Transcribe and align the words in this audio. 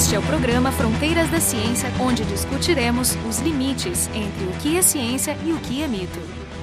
Este 0.00 0.14
é 0.14 0.18
o 0.18 0.22
programa 0.22 0.72
Fronteiras 0.72 1.28
da 1.28 1.38
Ciência, 1.38 1.90
onde 2.00 2.24
discutiremos 2.24 3.18
os 3.28 3.38
limites 3.40 4.08
entre 4.14 4.46
o 4.46 4.52
que 4.52 4.78
é 4.78 4.80
ciência 4.80 5.36
e 5.44 5.52
o 5.52 5.58
que 5.58 5.82
é 5.82 5.86
mito. 5.86 6.18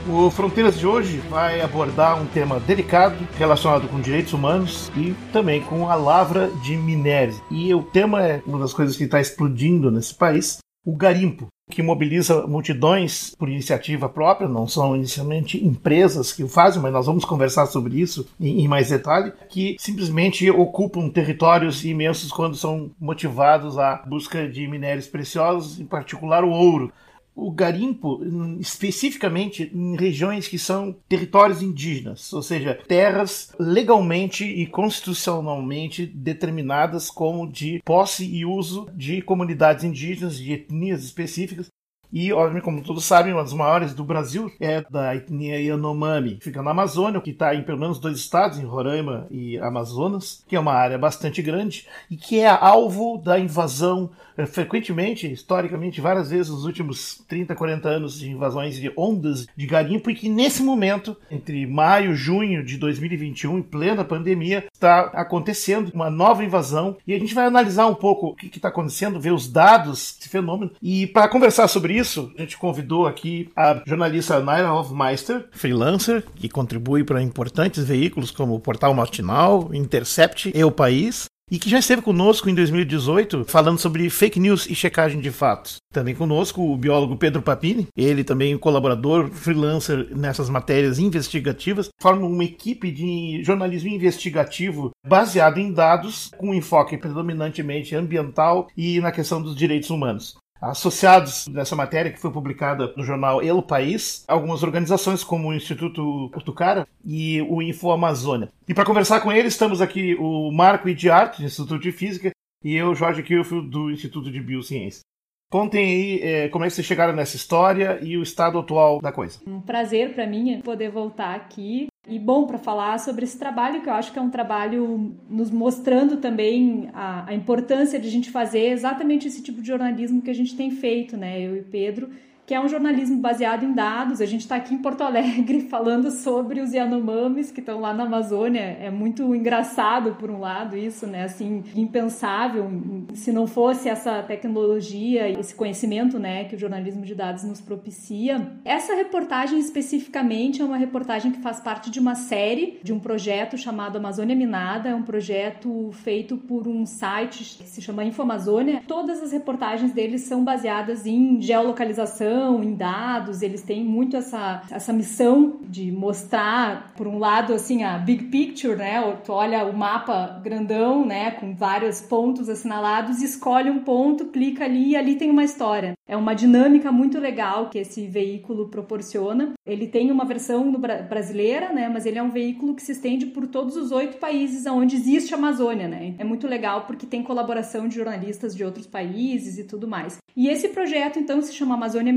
O 0.10 0.31
Fronteiras 0.31 0.79
de 0.79 0.88
hoje 0.88 1.20
vai 1.29 1.62
abordar 1.62 2.20
um 2.20 2.26
tema 2.26 2.60
delicado 2.60 3.15
relacionado 3.38 3.88
com 3.88 4.02
direitos 4.02 4.34
humanos 4.34 4.92
e 4.97 5.13
também 5.31 5.62
com 5.62 5.87
a 5.87 5.94
lavra 5.94 6.50
de 6.63 6.76
minérios. 6.76 7.40
E 7.51 7.72
o 7.76 7.83
tema 7.83 8.23
é 8.23 8.42
uma 8.44 8.58
das 8.58 8.73
coisas 8.73 8.97
que 8.97 9.04
está 9.04 9.22
explodindo 9.22 9.92
nesse 9.92 10.15
país, 10.15 10.58
o 10.88 10.96
garimpo 10.96 11.47
que 11.69 11.83
mobiliza 11.83 12.47
multidões 12.47 13.36
por 13.37 13.49
iniciativa 13.49 14.08
própria, 14.08 14.47
não 14.47 14.65
são 14.65 14.96
inicialmente 14.96 15.62
empresas 15.62 16.31
que 16.31 16.41
o 16.41 16.48
fazem, 16.48 16.81
mas 16.81 16.94
nós 16.94 17.05
vamos 17.05 17.26
conversar 17.26 17.66
sobre 17.66 17.99
isso 17.99 18.26
em, 18.40 18.62
em, 18.62 18.70
mais 18.70 18.88
detalhe, 18.88 19.34
que 19.50 19.76
simplesmente 19.77 20.50
ocupam 20.50 21.09
territórios 21.09 21.84
imensos 21.84 22.32
quando 22.32 22.55
são 22.55 22.90
motivados 22.98 23.77
à 23.77 23.98
busca 24.08 24.48
de 24.48 24.66
minérios 24.66 25.08
preciosos, 25.08 25.77
em 25.77 25.86
particular 25.86 26.46
o 26.46 26.52
ouro 26.52 26.90
o 27.38 27.52
garimpo, 27.52 28.20
especificamente 28.59 29.72
em 29.72 29.96
regiões 29.96 30.48
que 30.48 30.58
são 30.58 30.96
territórios 31.08 31.62
indígenas, 31.62 32.34
ou 32.34 32.41
seja, 32.41 32.80
terras 32.88 33.54
legalmente 33.60 34.44
e 34.44 34.66
constitucionalmente 34.66 36.08
determinadas 36.08 37.12
como 37.12 37.50
de 37.50 37.80
posse 37.86 38.26
e 38.26 38.44
uso 38.44 38.90
de 38.96 39.22
comunidades 39.22 39.84
indígenas, 39.84 40.38
de 40.38 40.52
etnias 40.52 41.04
específicas, 41.04 41.68
e, 42.12 42.32
obviamente, 42.32 42.64
como 42.64 42.82
todos 42.82 43.06
sabem, 43.06 43.34
uma 43.34 43.44
das 43.44 43.54
maiores 43.54 43.94
do 43.94 44.04
Brasil 44.04 44.52
é 44.60 44.84
da 44.90 45.16
etnia 45.16 45.60
Yanomami. 45.60 46.40
Fica 46.42 46.62
na 46.62 46.72
Amazônia, 46.72 47.22
que 47.22 47.32
está 47.32 47.54
em 47.54 47.64
pelo 47.64 47.80
menos 47.80 48.00
dois 48.00 48.18
estados, 48.18 48.60
em 48.60 48.66
Roraima 48.66 49.28
e 49.30 49.58
Amazonas, 49.60 50.44
que 50.48 50.56
é 50.56 50.60
uma 50.60 50.74
área 50.74 50.98
bastante 50.98 51.42
grande 51.42 51.88
e 52.10 52.16
que 52.16 52.40
é 52.40 52.48
alvo 52.48 53.18
da 53.18 53.40
invasão 53.40 54.12
é, 54.38 54.46
frequentemente, 54.46 55.32
historicamente, 55.32 55.99
várias 55.99 56.30
vezes 56.30 56.52
nos 56.52 56.64
últimos 56.64 57.24
30, 57.27 57.55
40 57.55 57.90
anos 57.90 58.20
de 58.20 58.30
invasões 58.30 58.76
de 58.76 58.92
ondas 58.96 59.48
de 59.55 59.66
garimpo 59.66 60.12
e 60.12 60.16
que 60.16 60.30
nesse 60.30 60.62
momento, 60.62 61.18
entre 61.32 61.66
maio 61.66 62.12
e 62.12 62.16
junho 62.16 62.64
de 62.64 62.77
2021, 62.77 63.58
em 63.58 63.64
plena 63.64 64.05
pandemia, 64.05 64.66
está 64.71 65.11
acontecendo 65.14 65.92
uma 65.94 66.09
nova 66.09 66.45
invasão 66.45 66.97
e 67.08 67.14
a 67.16 67.19
gente 67.19 67.33
vai 67.33 67.45
analisar 67.45 67.88
um 67.88 67.95
pouco 67.95 68.27
o 68.27 68.36
que 68.36 68.55
está 68.55 68.67
acontecendo, 68.67 69.19
ver 69.19 69.33
os 69.33 69.52
dados 69.52 70.16
desse 70.17 70.30
fenômeno 70.30 70.71
e 70.81 71.08
para 71.08 71.27
conversar 71.27 71.67
sobre 71.67 71.96
isso, 71.97 72.31
a 72.37 72.41
gente 72.41 72.57
convidou 72.57 73.07
aqui 73.07 73.49
a 73.55 73.81
jornalista 73.85 74.39
Naira 74.39 74.73
Hofmeister, 74.73 75.47
freelancer, 75.51 76.23
que 76.35 76.49
contribui 76.49 77.03
para 77.03 77.21
importantes 77.21 77.83
veículos 77.83 78.31
como 78.31 78.55
o 78.55 78.59
Portal 78.59 78.93
Matinal, 78.93 79.69
Intercept 79.73 80.51
e 80.53 80.63
O 80.63 80.71
País, 80.71 81.27
e 81.49 81.57
que 81.57 81.69
já 81.69 81.79
esteve 81.79 82.01
conosco 82.01 82.49
em 82.49 82.55
2018 82.55 83.45
falando 83.45 83.79
sobre 83.79 84.09
fake 84.09 84.39
news 84.39 84.67
e 84.69 84.75
checagem 84.75 85.19
de 85.21 85.31
fatos. 85.31 85.77
Também 85.93 86.13
conosco 86.13 86.61
o 86.61 86.77
biólogo 86.77 87.15
Pedro 87.15 87.41
Papini, 87.41 87.87
ele 87.95 88.23
também 88.23 88.57
colaborador, 88.57 89.29
freelancer 89.29 90.09
nessas 90.15 90.49
matérias 90.49 90.99
investigativas, 90.99 91.89
forma 92.01 92.27
uma 92.27 92.43
equipe 92.43 92.91
de 92.91 93.41
jornalismo 93.43 93.89
investigativo 93.89 94.91
baseado 95.05 95.57
em 95.57 95.71
dados 95.71 96.29
com 96.37 96.53
enfoque 96.53 96.97
predominantemente 96.97 97.95
ambiental 97.95 98.67
e 98.75 98.99
na 98.99 99.11
questão 99.11 99.41
dos 99.41 99.55
direitos 99.55 99.89
humanos. 99.89 100.35
Associados 100.61 101.47
nessa 101.47 101.75
matéria 101.75 102.11
que 102.11 102.19
foi 102.19 102.31
publicada 102.31 102.94
no 102.97 103.03
jornal 103.03 103.41
El 103.41 103.61
País, 103.61 104.23
algumas 104.27 104.64
organizações 104.64 105.23
como 105.23 105.49
o 105.49 105.53
Instituto 105.53 106.30
Portucara 106.31 106.88
e 107.05 107.41
o 107.44 107.61
Info 107.61 107.91
Amazônia. 107.91 108.49
E 108.67 108.73
para 108.73 108.86
conversar 108.86 109.22
com 109.22 109.31
eles, 109.31 109.53
estamos 109.53 109.81
aqui 109.81 110.16
o 110.19 110.52
Marco 110.52 110.89
Idiarte, 110.89 111.41
do 111.41 111.45
Instituto 111.45 111.80
de 111.80 111.91
Física, 111.91 112.31
e 112.64 112.75
eu, 112.75 112.95
Jorge 112.95 113.23
Kilfield, 113.23 113.69
do 113.69 113.91
Instituto 113.91 114.31
de 114.31 114.41
Biociência. 114.41 115.02
Contem 115.49 115.86
aí 115.86 116.22
é, 116.22 116.49
como 116.49 116.66
é 116.66 116.67
que 116.67 116.73
vocês 116.73 116.86
chegaram 116.86 117.14
nessa 117.14 117.38
história 117.38 117.99
e 118.02 118.17
o 118.17 118.23
estado 118.23 118.60
atual 118.60 118.99
da 118.99 119.14
coisa. 119.14 119.39
Um 119.48 119.61
prazer 119.61 120.14
para 120.14 120.27
mim 120.27 120.60
poder 120.61 120.92
voltar 120.92 121.36
aqui 121.36 121.87
e 122.07 122.17
bom 122.17 122.45
para 122.47 122.57
falar 122.57 122.99
sobre 122.99 123.25
esse 123.25 123.37
trabalho 123.37 123.81
que 123.81 123.89
eu 123.89 123.93
acho 123.93 124.13
que 124.13 124.19
é 124.19 124.21
um 124.21 124.29
trabalho 124.29 125.15
nos 125.29 125.51
mostrando 125.51 126.17
também 126.17 126.89
a, 126.93 127.29
a 127.29 127.33
importância 127.33 127.99
de 127.99 128.07
a 128.07 128.12
gente 128.12 128.31
fazer 128.31 128.69
exatamente 128.69 129.28
esse 129.28 129.44
tipo 129.44 129.62
de 129.62 129.68
jornalismo 129.68 130.22
que 130.22 130.29
a 130.29 130.34
gente 130.34 130.56
tem 130.56 130.72
feito, 130.72 131.18
né? 131.18 131.41
Eu 131.41 131.57
e 131.57 131.62
Pedro 131.62 132.09
que 132.47 132.53
é 132.53 132.62
um 132.62 132.69
jornalismo 132.69 133.18
baseado 133.18 133.66
em 133.66 133.74
dados. 133.74 134.22
A 134.22 134.25
gente 134.25 134.40
está 134.40 134.56
aqui 134.56 134.74
em 134.74 134.78
Porto 134.78 135.02
Alegre 135.02 135.63
falando 135.69 136.09
sobre 136.09 136.62
os 136.62 136.72
Yanomamis 136.72 137.52
que 137.52 137.59
estão 137.59 137.81
lá 137.81 137.94
na 137.94 138.03
Amazônia. 138.06 138.78
É 138.80 138.90
muito 138.90 139.35
engraçado, 139.35 140.16
por 140.16 140.31
um 140.31 140.40
lado, 140.40 140.78
isso, 140.78 141.06
né? 141.06 141.25
Assim, 141.25 141.62
impensável 141.75 142.72
se 143.13 143.34
não 143.34 143.47
fosse 143.47 143.90
essa 143.90 144.24
tecnologia, 144.24 145.28
esse 145.38 145.53
conhecimento, 145.53 146.18
né, 146.18 146.46
que 146.46 146.56
o 146.56 146.59
jornalismo 146.59 147.03
de 147.03 147.13
dados 147.13 147.44
nos 147.44 147.59
propicia. 147.59 148.53
Essa 148.63 148.96
reportagem 148.96 149.59
especificamente 149.59 150.62
é 150.62 150.66
uma 150.66 150.78
reportagem 150.78 151.34
que 151.34 151.41
faz 151.41 151.59
parte 151.59 151.91
de 151.91 152.00
uma 152.00 152.16
série, 152.16 152.80
de 152.81 152.94
um 152.94 153.00
projeto 153.00 153.57
chamado 153.57 153.97
Amazônia 153.97 154.36
Minada. 154.38 154.88
É 154.88 154.96
um 154.96 155.03
projeto 155.03 155.90
feito 155.91 156.38
por 156.38 156.66
um 156.66 156.86
site 156.86 157.57
que 157.57 157.68
se 157.68 157.81
chama 157.81 158.06
Infoamazônia. 158.06 158.84
Todas 158.88 159.22
as 159.22 159.34
reportagens 159.34 159.91
deles 159.91 160.22
são 160.22 160.46
baseadas 160.46 161.06
em 161.06 161.41
geolocalização 161.41 162.37
em 162.64 162.74
dados, 162.75 163.42
eles 163.42 163.62
têm 163.62 163.84
muito 163.84 164.16
essa, 164.16 164.62
essa 164.72 164.94
missão 164.94 165.59
de 165.64 165.92
mostrar, 165.92 166.94
por 166.96 167.08
um 167.08 167.18
lado, 167.18 167.53
assim, 167.53 167.84
a 167.84 167.98
big 167.98 168.25
picture, 168.25 168.75
né? 168.75 169.02
Tu 169.24 169.31
olha 169.31 169.66
o 169.66 169.75
mapa 169.75 170.40
grandão, 170.44 171.06
né, 171.06 171.31
com 171.31 171.56
vários 171.56 172.02
pontos 172.02 172.50
assinalados, 172.50 173.22
escolhe 173.22 173.70
um 173.70 173.80
ponto, 173.80 174.25
clica 174.25 174.66
ali 174.66 174.90
e 174.90 174.96
ali 174.96 175.16
tem 175.16 175.30
uma 175.30 175.44
história. 175.44 175.94
É 176.08 176.16
uma 176.16 176.34
dinâmica 176.34 176.92
muito 176.92 177.20
legal 177.20 177.70
que 177.70 177.80
esse 177.80 178.08
veículo 178.08 178.69
proporciona. 178.69 179.54
Ele 179.66 179.88
tem 179.88 180.12
uma 180.12 180.25
versão 180.25 180.72
brasileira, 181.09 181.74
né, 181.74 181.90
mas 181.90 182.06
ele 182.06 182.18
é 182.18 182.24
um 182.24 182.30
veículo 182.30 182.75
que 182.75 182.81
se 182.81 182.94
estende 182.94 183.25
por 183.25 183.48
todos 183.48 183.75
os 183.75 183.92
oito 183.92 184.18
países 184.18 184.66
onde 184.66 184.96
existe 184.96 185.34
a 185.34 185.38
Amazônia, 185.38 185.88
né? 185.88 186.16
É 186.18 186.24
muito 186.24 186.48
legal 186.48 186.86
porque 186.86 187.06
tem 187.06 187.24
colaboração 187.24 187.88
de 187.88 187.96
jornalistas 187.96 188.56
de 188.56 188.64
outros 188.64 188.88
países 188.88 189.58
e 189.58 189.64
tudo 189.64 189.88
mais. 189.88 190.18
E 190.36 190.48
esse 190.48 190.69
projeto, 190.69 191.18
então, 191.18 191.42
se 191.42 191.54
chama 191.54 191.74
Amazônia 191.74 192.14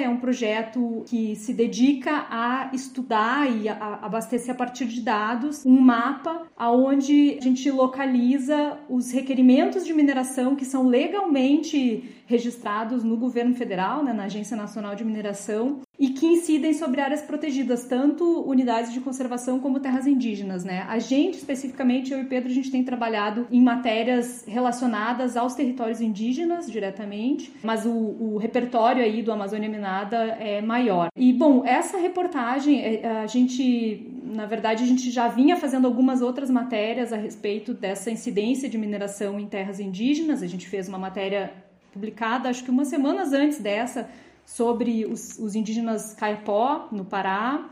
É 0.00 0.08
um 0.08 0.18
projeto 0.18 1.04
que 1.06 1.36
se 1.36 1.52
dedica 1.52 2.26
a 2.30 2.70
estudar 2.72 3.50
e 3.50 3.68
a 3.68 3.98
abastecer 4.02 4.54
a 4.54 4.56
partir 4.56 4.86
de 4.86 5.00
dados 5.00 5.64
um 5.66 5.80
mapa 5.80 6.46
aonde 6.56 7.36
a 7.38 7.42
gente 7.42 7.70
localiza 7.70 8.78
os 8.88 9.10
requerimentos 9.10 9.84
de 9.84 9.92
mineração 9.92 10.56
que 10.56 10.64
são 10.64 10.86
legalmente 10.86 12.22
registrados 12.26 13.04
no 13.04 13.16
governo 13.16 13.54
federal, 13.54 14.02
né, 14.02 14.12
na 14.12 14.24
Agência 14.24 14.56
Nacional 14.56 14.94
de 14.94 15.04
Mineração, 15.04 15.80
e 15.98 16.08
que 16.08 16.26
incidem 16.26 16.72
sobre 16.72 17.00
áreas 17.00 17.22
protegidas, 17.22 17.84
tanto 17.84 18.42
unidades 18.42 18.92
de 18.92 19.00
conservação 19.00 19.60
como 19.60 19.78
terras 19.78 20.06
indígenas. 20.06 20.64
Né? 20.64 20.84
A 20.88 20.98
gente, 20.98 21.38
especificamente, 21.38 22.12
eu 22.12 22.20
e 22.20 22.24
Pedro, 22.24 22.50
a 22.50 22.54
gente 22.54 22.70
tem 22.70 22.82
trabalhado 22.82 23.46
em 23.50 23.62
matérias 23.62 24.44
relacionadas 24.46 25.36
aos 25.36 25.54
territórios 25.54 26.00
indígenas 26.00 26.70
diretamente, 26.70 27.52
mas 27.62 27.86
o, 27.86 27.90
o 27.90 28.36
repertório 28.38 29.02
aí 29.02 29.22
do 29.22 29.30
Amazônia 29.30 29.68
Minada 29.68 30.16
é 30.40 30.60
maior. 30.60 31.10
E, 31.16 31.32
bom, 31.32 31.64
essa 31.64 31.98
reportagem, 31.98 32.80
é, 32.82 33.20
a 33.22 33.26
gente 33.26 34.10
na 34.32 34.46
verdade, 34.46 34.82
a 34.82 34.86
gente 34.86 35.10
já 35.10 35.28
vinha 35.28 35.56
fazendo 35.56 35.86
algumas 35.86 36.22
outras 36.22 36.48
matérias 36.48 37.12
a 37.12 37.16
respeito 37.16 37.74
dessa 37.74 38.10
incidência 38.10 38.68
de 38.68 38.78
mineração 38.78 39.38
em 39.38 39.46
terras 39.46 39.78
indígenas. 39.78 40.42
A 40.42 40.46
gente 40.46 40.66
fez 40.66 40.88
uma 40.88 40.98
matéria 40.98 41.52
publicada, 41.92 42.48
acho 42.48 42.64
que 42.64 42.70
umas 42.70 42.88
semanas 42.88 43.32
antes 43.34 43.58
dessa, 43.58 44.08
sobre 44.44 45.04
os, 45.06 45.38
os 45.38 45.54
indígenas 45.54 46.14
Caipó, 46.14 46.88
no 46.90 47.04
Pará, 47.04 47.70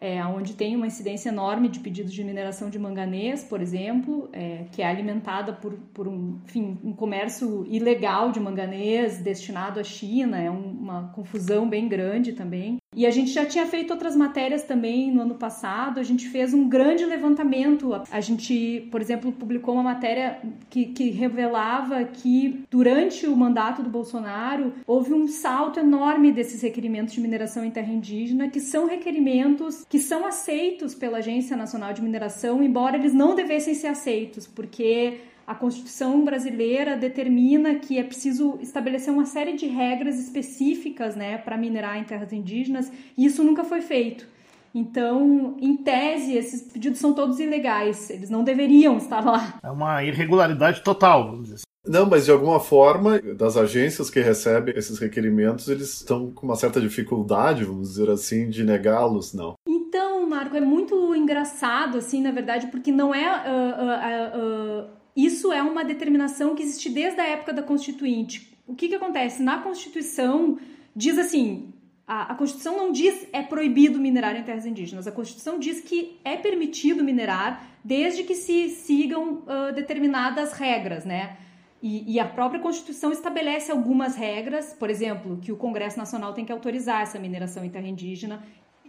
é, 0.00 0.24
onde 0.24 0.54
tem 0.54 0.76
uma 0.76 0.86
incidência 0.86 1.28
enorme 1.28 1.68
de 1.68 1.80
pedidos 1.80 2.12
de 2.12 2.22
mineração 2.22 2.70
de 2.70 2.78
manganês, 2.78 3.42
por 3.42 3.60
exemplo, 3.60 4.28
é, 4.32 4.66
que 4.70 4.80
é 4.80 4.86
alimentada 4.86 5.52
por, 5.52 5.72
por 5.92 6.06
um, 6.06 6.38
enfim, 6.44 6.78
um 6.84 6.92
comércio 6.92 7.66
ilegal 7.66 8.30
de 8.30 8.38
manganês 8.38 9.18
destinado 9.18 9.80
à 9.80 9.84
China, 9.84 10.38
é 10.38 10.48
um, 10.48 10.70
uma 10.70 11.08
confusão 11.12 11.68
bem 11.68 11.88
grande 11.88 12.32
também. 12.32 12.78
E 12.96 13.06
a 13.06 13.10
gente 13.10 13.30
já 13.30 13.44
tinha 13.44 13.66
feito 13.66 13.92
outras 13.92 14.16
matérias 14.16 14.62
também 14.62 15.12
no 15.12 15.20
ano 15.20 15.34
passado, 15.34 16.00
a 16.00 16.02
gente 16.02 16.28
fez 16.28 16.54
um 16.54 16.68
grande 16.68 17.04
levantamento. 17.04 17.90
A 18.10 18.20
gente, 18.20 18.88
por 18.90 19.00
exemplo, 19.00 19.30
publicou 19.30 19.74
uma 19.74 19.82
matéria 19.82 20.40
que, 20.70 20.86
que 20.86 21.10
revelava 21.10 22.02
que 22.04 22.64
durante 22.70 23.26
o 23.26 23.36
mandato 23.36 23.82
do 23.82 23.90
Bolsonaro 23.90 24.72
houve 24.86 25.12
um 25.12 25.26
salto 25.26 25.78
enorme 25.78 26.32
desses 26.32 26.62
requerimentos 26.62 27.14
de 27.14 27.20
mineração 27.20 27.64
em 27.64 27.70
terra 27.70 27.92
indígena, 27.92 28.48
que 28.48 28.60
são 28.60 28.86
requerimentos 28.86 29.84
que 29.88 29.98
são 29.98 30.26
aceitos 30.26 30.94
pela 30.94 31.18
Agência 31.18 31.56
Nacional 31.56 31.92
de 31.92 32.02
Mineração, 32.02 32.62
embora 32.62 32.96
eles 32.96 33.12
não 33.12 33.34
devessem 33.34 33.74
ser 33.74 33.88
aceitos, 33.88 34.46
porque 34.46 35.20
a 35.48 35.54
Constituição 35.54 36.22
brasileira 36.26 36.94
determina 36.94 37.76
que 37.76 37.98
é 37.98 38.04
preciso 38.04 38.58
estabelecer 38.60 39.10
uma 39.10 39.24
série 39.24 39.54
de 39.54 39.66
regras 39.66 40.18
específicas 40.18 41.16
né, 41.16 41.38
para 41.38 41.56
minerar 41.56 41.96
em 41.96 42.04
terras 42.04 42.34
indígenas, 42.34 42.92
e 43.16 43.24
isso 43.24 43.42
nunca 43.42 43.64
foi 43.64 43.80
feito. 43.80 44.26
Então, 44.74 45.56
em 45.58 45.74
tese, 45.74 46.34
esses 46.34 46.70
pedidos 46.70 46.98
são 46.98 47.14
todos 47.14 47.40
ilegais, 47.40 48.10
eles 48.10 48.28
não 48.28 48.44
deveriam 48.44 48.98
estar 48.98 49.24
lá. 49.24 49.58
É 49.62 49.70
uma 49.70 50.04
irregularidade 50.04 50.82
total, 50.82 51.30
vamos 51.30 51.44
dizer 51.44 51.54
assim. 51.54 51.64
Não, 51.86 52.04
mas 52.04 52.26
de 52.26 52.30
alguma 52.30 52.60
forma, 52.60 53.18
das 53.18 53.56
agências 53.56 54.10
que 54.10 54.20
recebem 54.20 54.74
esses 54.76 54.98
requerimentos, 54.98 55.66
eles 55.68 55.94
estão 55.94 56.30
com 56.30 56.44
uma 56.44 56.56
certa 56.56 56.78
dificuldade, 56.78 57.64
vamos 57.64 57.88
dizer 57.88 58.10
assim, 58.10 58.50
de 58.50 58.62
negá-los, 58.62 59.32
não? 59.32 59.54
Então, 59.66 60.28
Marco, 60.28 60.54
é 60.54 60.60
muito 60.60 61.14
engraçado, 61.14 61.96
assim, 61.96 62.20
na 62.20 62.32
verdade, 62.32 62.66
porque 62.66 62.92
não 62.92 63.14
é. 63.14 63.30
Uh, 63.30 64.84
uh, 64.84 64.94
uh, 64.94 64.97
isso 65.18 65.52
é 65.52 65.60
uma 65.60 65.84
determinação 65.84 66.54
que 66.54 66.62
existe 66.62 66.88
desde 66.88 67.20
a 67.20 67.26
época 67.26 67.52
da 67.52 67.60
Constituinte. 67.60 68.56
O 68.64 68.74
que, 68.76 68.88
que 68.88 68.94
acontece? 68.94 69.42
Na 69.42 69.58
Constituição, 69.58 70.58
diz 70.94 71.18
assim: 71.18 71.72
a, 72.06 72.32
a, 72.32 72.34
Constituição 72.36 72.76
não 72.76 72.92
diz 72.92 73.26
é 73.32 73.42
proibido 73.42 73.98
minerar 73.98 74.36
em 74.36 74.44
terras 74.44 74.64
indígenas. 74.64 75.08
A 75.08 75.12
Constituição 75.12 75.58
diz 75.58 75.80
que 75.80 76.16
é 76.24 76.36
permitido 76.36 77.02
minerar 77.02 77.66
desde 77.82 78.22
que 78.22 78.36
se 78.36 78.68
sigam 78.68 79.42
uh, 79.42 79.74
determinadas 79.74 80.52
regras, 80.52 81.04
né? 81.04 81.36
E, 81.82 82.14
e, 82.14 82.20
a 82.20 82.24
própria 82.24 82.60
Constituição 82.60 83.10
estabelece 83.10 83.72
algumas 83.72 84.14
regras, 84.16 84.72
por 84.72 84.90
exemplo, 84.90 85.38
que 85.40 85.52
o 85.52 85.56
Congresso 85.56 85.98
Nacional 85.98 86.32
tem 86.32 86.44
que 86.44 86.52
autorizar 86.52 87.02
essa 87.02 87.18
mineração 87.18 87.64
em 87.64 87.70
terra 87.70 87.86
indígena, 87.86 88.42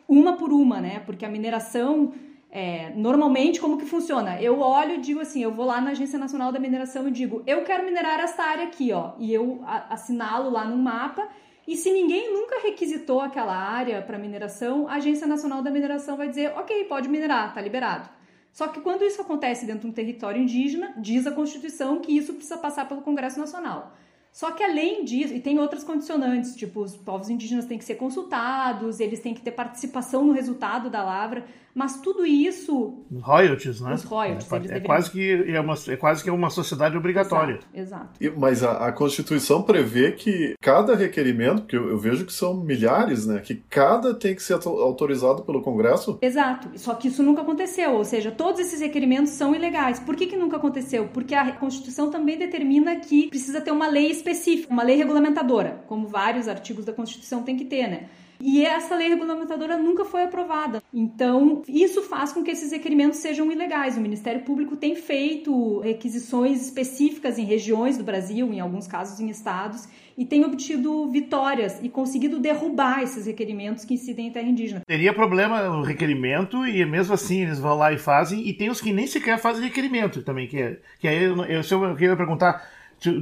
uma 0.07 0.37
por 0.37 0.51
uma, 0.51 0.79
né? 0.79 0.99
Porque 1.05 1.25
a 1.25 1.29
mineração, 1.29 2.13
é, 2.51 2.91
normalmente, 2.95 3.59
como 3.59 3.77
que 3.77 3.85
funciona? 3.85 4.41
Eu 4.41 4.59
olho 4.59 4.95
e 4.95 5.01
digo 5.01 5.19
assim, 5.19 5.43
eu 5.43 5.51
vou 5.51 5.65
lá 5.65 5.79
na 5.79 5.91
Agência 5.91 6.17
Nacional 6.17 6.51
da 6.51 6.59
Mineração 6.59 7.07
e 7.07 7.11
digo, 7.11 7.43
eu 7.45 7.63
quero 7.63 7.85
minerar 7.85 8.19
esta 8.19 8.43
área 8.43 8.65
aqui, 8.65 8.91
ó, 8.91 9.11
e 9.19 9.31
eu 9.31 9.61
assinalo 9.89 10.49
lá 10.49 10.65
no 10.65 10.75
mapa. 10.77 11.27
E 11.67 11.75
se 11.75 11.91
ninguém 11.91 12.33
nunca 12.33 12.59
requisitou 12.63 13.21
aquela 13.21 13.55
área 13.55 14.01
para 14.01 14.17
mineração, 14.17 14.87
a 14.87 14.95
Agência 14.95 15.27
Nacional 15.27 15.61
da 15.61 15.69
Mineração 15.69 16.17
vai 16.17 16.27
dizer, 16.27 16.51
ok, 16.57 16.85
pode 16.85 17.07
minerar, 17.07 17.53
tá 17.53 17.61
liberado. 17.61 18.09
Só 18.51 18.67
que 18.67 18.81
quando 18.81 19.03
isso 19.03 19.21
acontece 19.21 19.67
dentro 19.67 19.81
de 19.81 19.87
um 19.87 19.91
território 19.91 20.41
indígena, 20.41 20.95
diz 20.97 21.27
a 21.27 21.31
Constituição 21.31 21.99
que 21.99 22.17
isso 22.17 22.33
precisa 22.33 22.57
passar 22.57 22.87
pelo 22.87 23.01
Congresso 23.01 23.39
Nacional. 23.39 23.93
Só 24.31 24.51
que 24.51 24.63
além 24.63 25.03
disso, 25.03 25.33
e 25.33 25.39
tem 25.39 25.59
outras 25.59 25.83
condicionantes, 25.83 26.55
tipo, 26.55 26.81
os 26.81 26.95
povos 26.95 27.29
indígenas 27.29 27.65
têm 27.65 27.77
que 27.77 27.83
ser 27.83 27.95
consultados, 27.95 28.99
eles 28.99 29.19
têm 29.19 29.33
que 29.33 29.41
ter 29.41 29.51
participação 29.51 30.23
no 30.23 30.33
resultado 30.33 30.89
da 30.89 31.03
lavra, 31.03 31.45
mas 31.73 32.01
tudo 32.01 32.25
isso. 32.25 33.05
Royalties, 33.21 33.81
né? 33.81 33.93
Os 33.93 34.03
royalties. 34.03 34.51
É, 34.51 34.55
é 34.55 34.59
deveriam... 34.59 34.85
quase 34.85 35.11
que 35.11 35.31
é, 35.31 35.59
uma, 35.59 35.75
é 35.87 35.95
quase 35.95 36.23
que 36.23 36.29
uma 36.29 36.49
sociedade 36.49 36.97
obrigatória. 36.97 37.59
Exato. 37.73 38.13
exato. 38.19 38.23
E, 38.23 38.29
mas 38.29 38.63
a, 38.63 38.87
a, 38.87 38.91
Constituição 38.91 39.61
prevê 39.61 40.11
que 40.11 40.55
cada 40.61 40.95
requerimento, 40.95 41.63
que 41.63 41.75
eu, 41.75 41.89
eu, 41.89 41.97
vejo 41.97 42.25
que 42.25 42.33
são 42.33 42.53
milhares, 42.55 43.25
né? 43.25 43.39
Que 43.39 43.55
cada 43.69 44.13
tem 44.13 44.35
que 44.35 44.43
ser 44.43 44.53
autorizado 44.53 45.43
pelo 45.43 45.61
Congresso. 45.61 46.17
Exato. 46.21 46.69
Só 46.75 46.93
que 46.95 47.07
isso 47.07 47.23
nunca 47.23 47.41
aconteceu. 47.41 47.93
Ou 47.93 48.03
seja, 48.03 48.31
todos 48.31 48.59
esses 48.59 48.79
requerimentos 48.81 49.31
são 49.33 49.55
ilegais. 49.55 49.99
Por 49.99 50.15
que, 50.15 50.27
que 50.27 50.35
nunca 50.35 50.57
aconteceu? 50.57 51.09
Porque 51.13 51.35
a 51.35 51.51
Constituição 51.51 52.09
também 52.09 52.37
determina 52.37 52.95
que 52.97 53.29
precisa 53.29 53.61
ter 53.61 53.71
uma 53.71 53.87
lei 53.87 54.11
específica, 54.11 54.71
uma 54.73 54.83
lei 54.83 54.95
regulamentadora, 54.95 55.83
como 55.87 56.07
vários 56.07 56.47
artigos 56.47 56.85
da 56.85 56.93
Constituição 56.93 57.43
tem 57.43 57.55
que 57.55 57.65
ter, 57.65 57.87
né? 57.87 58.09
E 58.41 58.65
essa 58.65 58.95
lei 58.95 59.09
regulamentadora 59.09 59.77
nunca 59.77 60.05
foi 60.05 60.23
aprovada. 60.23 60.81
Então, 60.93 61.61
isso 61.67 62.01
faz 62.03 62.31
com 62.31 62.43
que 62.43 62.51
esses 62.51 62.71
requerimentos 62.71 63.19
sejam 63.19 63.51
ilegais. 63.51 63.97
O 63.97 64.01
Ministério 64.01 64.41
Público 64.41 64.77
tem 64.77 64.95
feito 64.95 65.79
requisições 65.79 66.61
específicas 66.61 67.37
em 67.37 67.43
regiões 67.43 67.97
do 67.97 68.03
Brasil, 68.03 68.51
em 68.53 68.59
alguns 68.59 68.87
casos 68.87 69.19
em 69.19 69.29
estados, 69.29 69.87
e 70.17 70.25
tem 70.25 70.45
obtido 70.45 71.09
vitórias 71.09 71.79
e 71.83 71.89
conseguido 71.89 72.39
derrubar 72.39 73.03
esses 73.03 73.25
requerimentos 73.25 73.83
que 73.83 73.93
incidem 73.93 74.27
em 74.27 74.31
terra 74.31 74.47
indígena. 74.47 74.81
Teria 74.85 75.13
problema 75.13 75.69
o 75.69 75.81
requerimento 75.81 76.65
e 76.65 76.85
mesmo 76.85 77.13
assim 77.13 77.43
eles 77.43 77.59
vão 77.59 77.77
lá 77.77 77.91
e 77.91 77.97
fazem, 77.97 78.47
e 78.47 78.53
tem 78.53 78.69
os 78.69 78.81
que 78.81 78.93
nem 78.93 79.07
sequer 79.07 79.37
fazem 79.37 79.63
requerimento 79.63 80.21
também, 80.21 80.47
que, 80.47 80.57
é, 80.57 80.79
que 80.99 81.07
aí 81.07 81.23
eu, 81.23 81.43
eu, 81.45 81.61
eu 81.61 81.95
queria 81.95 82.15
perguntar 82.15 82.67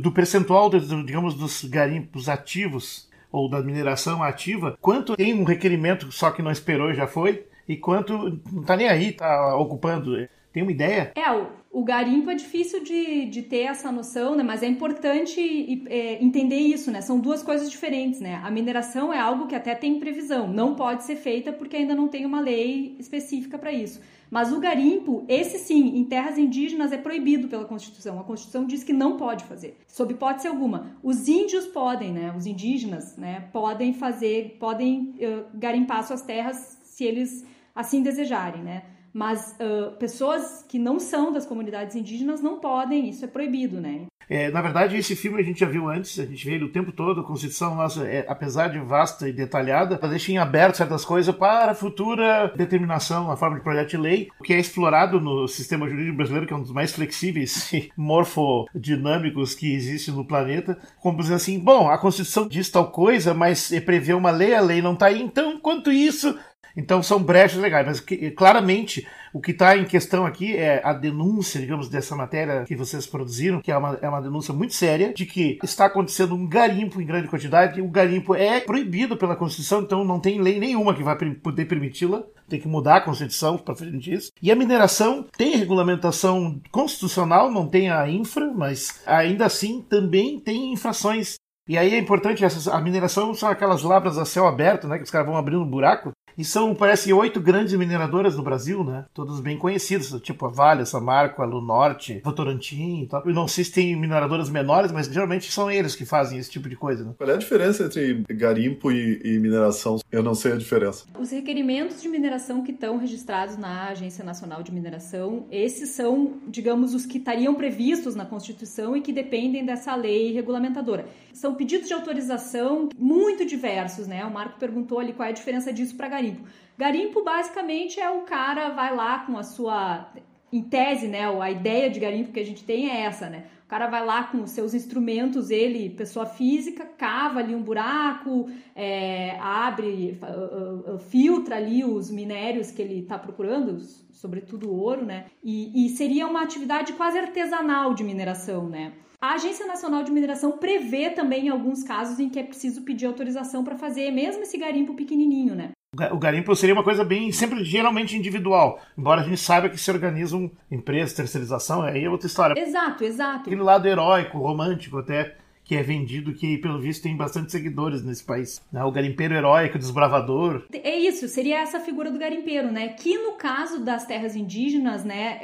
do 0.01 0.11
percentual, 0.11 0.69
digamos, 1.05 1.35
dos 1.35 1.63
garimpos 1.63 2.27
ativos 2.27 3.06
ou 3.31 3.49
da 3.49 3.61
mineração 3.61 4.23
ativa, 4.23 4.77
quanto 4.81 5.15
tem 5.15 5.33
um 5.33 5.43
requerimento 5.43 6.11
só 6.11 6.31
que 6.31 6.41
não 6.41 6.51
esperou 6.51 6.91
e 6.91 6.95
já 6.95 7.07
foi, 7.07 7.45
e 7.67 7.75
quanto 7.75 8.39
não 8.51 8.61
está 8.61 8.75
nem 8.75 8.87
aí, 8.87 9.09
está 9.09 9.55
ocupando. 9.55 10.27
Tem 10.57 10.63
uma 10.63 10.71
ideia? 10.71 11.11
É, 11.13 11.31
o, 11.31 11.49
o 11.71 11.83
garimpo 11.83 12.31
é 12.31 12.33
difícil 12.33 12.83
de, 12.83 13.25
de 13.25 13.43
ter 13.43 13.65
essa 13.65 13.91
noção, 13.91 14.35
né? 14.35 14.41
Mas 14.41 14.63
é 14.63 14.65
importante 14.65 15.85
é, 15.87 16.17
entender 16.19 16.57
isso, 16.57 16.89
né? 16.89 16.99
São 16.99 17.19
duas 17.19 17.43
coisas 17.43 17.69
diferentes, 17.69 18.19
né? 18.19 18.41
A 18.43 18.49
mineração 18.49 19.13
é 19.13 19.19
algo 19.19 19.45
que 19.45 19.53
até 19.53 19.75
tem 19.75 19.99
previsão, 19.99 20.51
não 20.51 20.73
pode 20.73 21.03
ser 21.03 21.15
feita 21.15 21.53
porque 21.53 21.75
ainda 21.75 21.93
não 21.93 22.07
tem 22.07 22.25
uma 22.25 22.41
lei 22.41 22.95
específica 22.97 23.55
para 23.55 23.71
isso. 23.71 24.01
Mas 24.31 24.51
o 24.51 24.59
garimpo, 24.59 25.23
esse 25.27 25.59
sim, 25.59 25.95
em 25.95 26.03
terras 26.03 26.39
indígenas 26.39 26.91
é 26.91 26.97
proibido 26.97 27.47
pela 27.47 27.65
Constituição. 27.65 28.19
A 28.19 28.23
Constituição 28.23 28.65
diz 28.65 28.83
que 28.83 28.91
não 28.91 29.15
pode 29.15 29.43
fazer, 29.43 29.77
sob 29.87 30.13
hipótese 30.15 30.47
alguma. 30.47 30.97
Os 31.03 31.27
índios 31.27 31.67
podem, 31.67 32.11
né? 32.11 32.33
Os 32.35 32.47
indígenas, 32.47 33.15
né? 33.15 33.47
Podem 33.53 33.93
fazer, 33.93 34.57
podem 34.59 35.13
uh, 35.19 35.45
garimpar 35.53 36.03
suas 36.03 36.23
terras 36.23 36.79
se 36.81 37.03
eles 37.03 37.45
assim 37.75 38.01
desejarem, 38.01 38.63
né? 38.63 38.96
Mas 39.17 39.55
uh, 39.59 39.97
pessoas 39.97 40.63
que 40.69 40.77
não 40.77 40.99
são 40.99 41.33
das 41.33 41.43
comunidades 41.43 41.95
indígenas 41.95 42.39
não 42.39 42.59
podem, 42.59 43.09
isso 43.09 43.25
é 43.25 43.27
proibido, 43.27 43.81
né? 43.81 44.05
É, 44.29 44.51
na 44.51 44.61
verdade, 44.61 44.95
esse 44.95 45.15
filme 45.15 45.41
a 45.41 45.43
gente 45.43 45.61
já 45.61 45.65
viu 45.65 45.89
antes, 45.89 46.19
a 46.19 46.25
gente 46.25 46.45
vê 46.45 46.53
ele 46.53 46.65
o 46.65 46.71
tempo 46.71 46.91
todo, 46.91 47.21
a 47.21 47.23
Constituição 47.23 47.73
nossa, 47.73 48.05
é, 48.05 48.25
apesar 48.27 48.67
de 48.67 48.77
vasta 48.77 49.27
e 49.27 49.33
detalhada, 49.33 49.97
ela 49.99 50.09
deixa 50.09 50.31
em 50.31 50.37
aberto 50.37 50.75
certas 50.75 51.03
coisas 51.03 51.33
para 51.33 51.73
futura 51.73 52.53
determinação, 52.55 53.31
a 53.31 53.37
forma 53.37 53.55
de 53.57 53.63
projeto 53.63 53.89
de 53.89 53.97
lei, 53.97 54.27
o 54.39 54.43
que 54.43 54.53
é 54.53 54.59
explorado 54.59 55.19
no 55.19 55.47
sistema 55.47 55.89
jurídico 55.89 56.17
brasileiro, 56.17 56.45
que 56.45 56.53
é 56.53 56.55
um 56.55 56.61
dos 56.61 56.73
mais 56.73 56.91
flexíveis 56.91 57.73
e 57.73 57.89
morfodinâmicos 57.97 59.55
que 59.55 59.73
existe 59.73 60.11
no 60.11 60.27
planeta, 60.27 60.77
como 60.99 61.17
dizer 61.17 61.35
assim, 61.35 61.57
bom, 61.57 61.89
a 61.89 61.97
Constituição 61.97 62.47
diz 62.47 62.69
tal 62.69 62.91
coisa, 62.91 63.33
mas 63.33 63.71
prevê 63.83 64.13
uma 64.13 64.29
lei, 64.29 64.53
a 64.53 64.61
lei 64.61 64.79
não 64.79 64.93
está 64.93 65.07
aí, 65.07 65.21
então, 65.21 65.53
enquanto 65.53 65.91
isso, 65.91 66.37
então 66.77 67.01
são 67.01 67.21
brechas 67.21 67.59
legais, 67.59 67.87
mas 67.87 67.99
que, 67.99 68.29
claramente 68.31 69.07
o 69.33 69.41
que 69.41 69.51
está 69.51 69.75
em 69.75 69.83
questão 69.83 70.25
aqui 70.25 70.55
é 70.55 70.79
a 70.83 70.93
denúncia, 70.93 71.59
digamos, 71.59 71.89
dessa 71.89 72.15
matéria 72.15 72.63
que 72.65 72.75
vocês 72.75 73.07
produziram, 73.07 73.61
que 73.61 73.71
é 73.71 73.77
uma, 73.77 73.97
é 74.01 74.07
uma 74.07 74.21
denúncia 74.21 74.53
muito 74.53 74.75
séria, 74.75 75.11
de 75.13 75.25
que 75.25 75.57
está 75.63 75.85
acontecendo 75.85 76.35
um 76.35 76.47
garimpo 76.47 77.01
em 77.01 77.05
grande 77.05 77.27
quantidade, 77.27 77.79
e 77.79 77.81
o 77.81 77.89
garimpo 77.89 78.35
é 78.35 78.59
proibido 78.59 79.17
pela 79.17 79.35
Constituição, 79.35 79.81
então 79.81 80.05
não 80.05 80.19
tem 80.19 80.39
lei 80.39 80.59
nenhuma 80.59 80.93
que 80.93 81.03
vai 81.03 81.15
poder 81.15 81.65
permiti-la, 81.65 82.23
tem 82.47 82.59
que 82.59 82.67
mudar 82.67 82.97
a 82.97 83.01
Constituição 83.01 83.57
para 83.57 83.75
frente 83.75 83.97
disso. 83.97 84.31
E 84.41 84.51
a 84.51 84.55
mineração 84.55 85.25
tem 85.35 85.57
regulamentação 85.57 86.61
constitucional, 86.71 87.51
não 87.51 87.67
tem 87.67 87.89
a 87.89 88.07
infra, 88.07 88.51
mas 88.53 89.01
ainda 89.05 89.45
assim 89.45 89.81
também 89.81 90.39
tem 90.39 90.71
infrações 90.71 91.35
e 91.69 91.77
aí 91.77 91.93
é 91.93 91.97
importante, 91.97 92.45
essas, 92.45 92.65
a 92.65 92.79
mineração 92.79 93.33
são 93.33 93.49
aquelas 93.49 93.83
lavras 93.83 94.17
a 94.17 94.23
céu 94.23 94.47
aberto, 94.47 94.87
né? 94.87 94.97
Que 94.97 95.03
os 95.03 95.11
caras 95.11 95.27
vão 95.27 95.35
abrindo 95.35 95.61
um 95.61 95.69
buraco 95.69 96.13
e 96.37 96.43
são, 96.43 96.75
parece, 96.75 97.11
oito 97.11 97.41
grandes 97.41 97.73
mineradoras 97.73 98.35
no 98.35 98.43
Brasil, 98.43 98.83
né? 98.83 99.05
Todas 99.13 99.39
bem 99.39 99.57
conhecidas, 99.57 100.09
tipo 100.21 100.45
a 100.45 100.49
Vale, 100.49 100.83
a 100.83 100.85
Samarco, 100.85 101.41
a 101.41 101.45
Lunorte, 101.45 102.21
Votorantim 102.23 103.01
e 103.03 103.07
tal. 103.07 103.23
Eu 103.25 103.33
não 103.33 103.47
sei 103.47 103.63
se 103.63 103.71
tem 103.71 103.95
mineradoras 103.95 104.49
menores, 104.49 104.91
mas 104.91 105.07
geralmente 105.07 105.51
são 105.51 105.71
eles 105.71 105.95
que 105.95 106.05
fazem 106.05 106.37
esse 106.37 106.49
tipo 106.49 106.69
de 106.69 106.75
coisa, 106.75 107.03
né? 107.03 107.13
Qual 107.17 107.29
é 107.29 107.33
a 107.33 107.37
diferença 107.37 107.85
entre 107.85 108.23
garimpo 108.29 108.91
e, 108.91 109.19
e 109.23 109.39
mineração? 109.39 109.99
Eu 110.11 110.21
não 110.21 110.35
sei 110.35 110.53
a 110.53 110.57
diferença. 110.57 111.05
Os 111.19 111.31
requerimentos 111.31 112.01
de 112.01 112.07
mineração 112.07 112.63
que 112.63 112.71
estão 112.71 112.97
registrados 112.97 113.57
na 113.57 113.87
Agência 113.89 114.23
Nacional 114.23 114.61
de 114.61 114.71
Mineração, 114.71 115.45
esses 115.51 115.89
são, 115.89 116.33
digamos, 116.47 116.93
os 116.93 117.05
que 117.05 117.17
estariam 117.17 117.55
previstos 117.55 118.15
na 118.15 118.25
Constituição 118.25 118.95
e 118.95 119.01
que 119.01 119.11
dependem 119.11 119.65
dessa 119.65 119.95
lei 119.95 120.33
regulamentadora. 120.33 121.07
São 121.37 121.55
pedidos 121.55 121.87
de 121.87 121.93
autorização 121.93 122.89
muito 122.97 123.45
diversos, 123.45 124.07
né? 124.07 124.25
O 124.25 124.31
Marco 124.31 124.59
perguntou 124.59 124.99
ali 124.99 125.13
qual 125.13 125.27
é 125.27 125.31
a 125.31 125.33
diferença 125.33 125.71
disso 125.71 125.95
para 125.95 126.07
garimpo 126.07 126.43
garimpo? 126.77 127.23
Basicamente 127.23 127.99
é 127.99 128.09
o 128.09 128.21
cara 128.21 128.69
vai 128.69 128.95
lá 128.95 129.19
com 129.19 129.37
a 129.37 129.43
sua 129.43 130.07
em 130.53 130.61
tese, 130.61 131.09
né, 131.09 131.25
a 131.41 131.51
ideia 131.51 131.89
de 131.89 131.99
garimpo 131.99 132.31
que 132.31 132.39
a 132.39 132.45
gente 132.45 132.63
tem 132.63 132.89
é 132.89 133.01
essa, 133.01 133.29
né? 133.29 133.47
O 133.65 133.67
cara 133.67 133.87
vai 133.87 134.05
lá 134.05 134.23
com 134.23 134.43
os 134.43 134.51
seus 134.51 134.73
instrumentos, 134.73 135.51
ele, 135.51 135.89
pessoa 135.89 136.25
física, 136.25 136.85
cava 136.85 137.39
ali 137.39 137.53
um 137.53 137.61
buraco, 137.61 138.49
é, 138.73 139.37
abre, 139.41 140.17
uh, 140.23 140.93
uh, 140.93 140.99
filtra 140.99 141.57
ali 141.57 141.83
os 141.83 142.09
minérios 142.09 142.71
que 142.71 142.81
ele 142.81 142.99
está 143.01 143.19
procurando, 143.19 143.77
sobretudo 144.13 144.73
ouro, 144.73 145.05
né? 145.05 145.25
E, 145.43 145.85
e 145.85 145.89
seria 145.89 146.25
uma 146.25 146.41
atividade 146.43 146.93
quase 146.93 147.19
artesanal 147.19 147.93
de 147.93 148.05
mineração, 148.05 148.69
né? 148.69 148.93
A 149.27 149.33
Agência 149.33 149.67
Nacional 149.67 150.03
de 150.03 150.11
Mineração 150.11 150.53
prevê 150.53 151.09
também 151.09 151.49
alguns 151.49 151.83
casos 151.83 152.17
em 152.17 152.29
que 152.29 152.39
é 152.39 152.43
preciso 152.43 152.83
pedir 152.83 153.07
autorização 153.07 153.61
para 153.61 153.75
fazer 153.75 154.09
mesmo 154.09 154.43
esse 154.43 154.57
garimpo 154.57 154.93
pequenininho, 154.93 155.53
né? 155.53 155.71
O 156.13 156.17
garimpo 156.17 156.55
seria 156.55 156.73
uma 156.73 156.83
coisa 156.83 157.03
bem, 157.03 157.29
sempre 157.33 157.61
geralmente 157.65 158.15
individual. 158.15 158.79
Embora 158.97 159.19
a 159.19 159.23
gente 159.25 159.35
saiba 159.35 159.67
que 159.67 159.77
se 159.77 159.91
organizam 159.91 160.49
empresas, 160.71 161.11
terceirização, 161.11 161.81
aí 161.81 162.05
é 162.05 162.09
outra 162.09 162.25
história. 162.25 162.57
Exato, 162.57 163.03
exato. 163.03 163.49
Aquele 163.49 163.61
lado 163.61 163.85
heróico, 163.85 164.37
romântico 164.37 164.99
até, 164.99 165.35
que 165.61 165.75
é 165.75 165.83
vendido, 165.83 166.33
que 166.33 166.57
pelo 166.59 166.79
visto 166.79 167.03
tem 167.03 167.17
bastante 167.17 167.51
seguidores 167.51 168.01
nesse 168.05 168.23
país. 168.23 168.61
Né? 168.71 168.81
O 168.85 168.91
garimpeiro 168.93 169.33
heróico, 169.33 169.77
desbravador. 169.77 170.63
É 170.71 170.95
isso, 170.95 171.27
seria 171.27 171.59
essa 171.59 171.81
figura 171.81 172.09
do 172.09 172.17
garimpeiro, 172.17 172.71
né? 172.71 172.87
Que 172.93 173.17
no 173.17 173.33
caso 173.33 173.83
das 173.83 174.05
terras 174.05 174.37
indígenas, 174.37 175.03
né, 175.03 175.41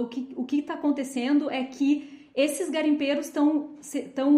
o 0.00 0.06
que 0.06 0.32
o 0.34 0.46
está 0.50 0.72
acontecendo 0.72 1.50
é 1.50 1.64
que 1.64 2.15
esses 2.36 2.68
garimpeiros 2.68 3.26
estão 3.26 3.70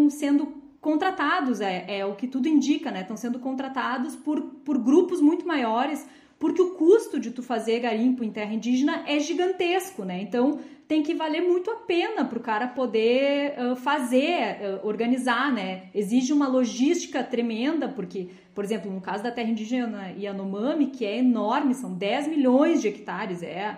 sendo 0.08 0.54
contratados, 0.80 1.60
é, 1.60 1.84
é 1.98 2.06
o 2.06 2.14
que 2.14 2.28
tudo 2.28 2.48
indica, 2.48 2.92
né? 2.92 3.00
Estão 3.00 3.16
sendo 3.16 3.40
contratados 3.40 4.14
por, 4.14 4.40
por 4.40 4.78
grupos 4.78 5.20
muito 5.20 5.44
maiores, 5.44 6.06
porque 6.38 6.62
o 6.62 6.74
custo 6.74 7.18
de 7.18 7.32
tu 7.32 7.42
fazer 7.42 7.80
garimpo 7.80 8.22
em 8.22 8.30
terra 8.30 8.54
indígena 8.54 9.02
é 9.04 9.18
gigantesco, 9.18 10.04
né? 10.04 10.22
Então 10.22 10.60
tem 10.86 11.02
que 11.02 11.12
valer 11.12 11.42
muito 11.42 11.70
a 11.70 11.74
pena 11.74 12.24
para 12.24 12.38
o 12.38 12.40
cara 12.40 12.68
poder 12.68 13.54
uh, 13.58 13.76
fazer, 13.76 14.56
uh, 14.62 14.86
organizar, 14.86 15.52
né? 15.52 15.90
Exige 15.92 16.32
uma 16.32 16.46
logística 16.46 17.22
tremenda, 17.24 17.88
porque, 17.88 18.28
por 18.54 18.64
exemplo, 18.64 18.90
no 18.90 19.00
caso 19.00 19.24
da 19.24 19.32
terra 19.32 19.50
indígena 19.50 20.14
Yanomami, 20.16 20.86
que 20.86 21.04
é 21.04 21.18
enorme, 21.18 21.74
são 21.74 21.92
10 21.92 22.28
milhões 22.28 22.80
de 22.80 22.88
hectares, 22.88 23.42
é 23.42 23.76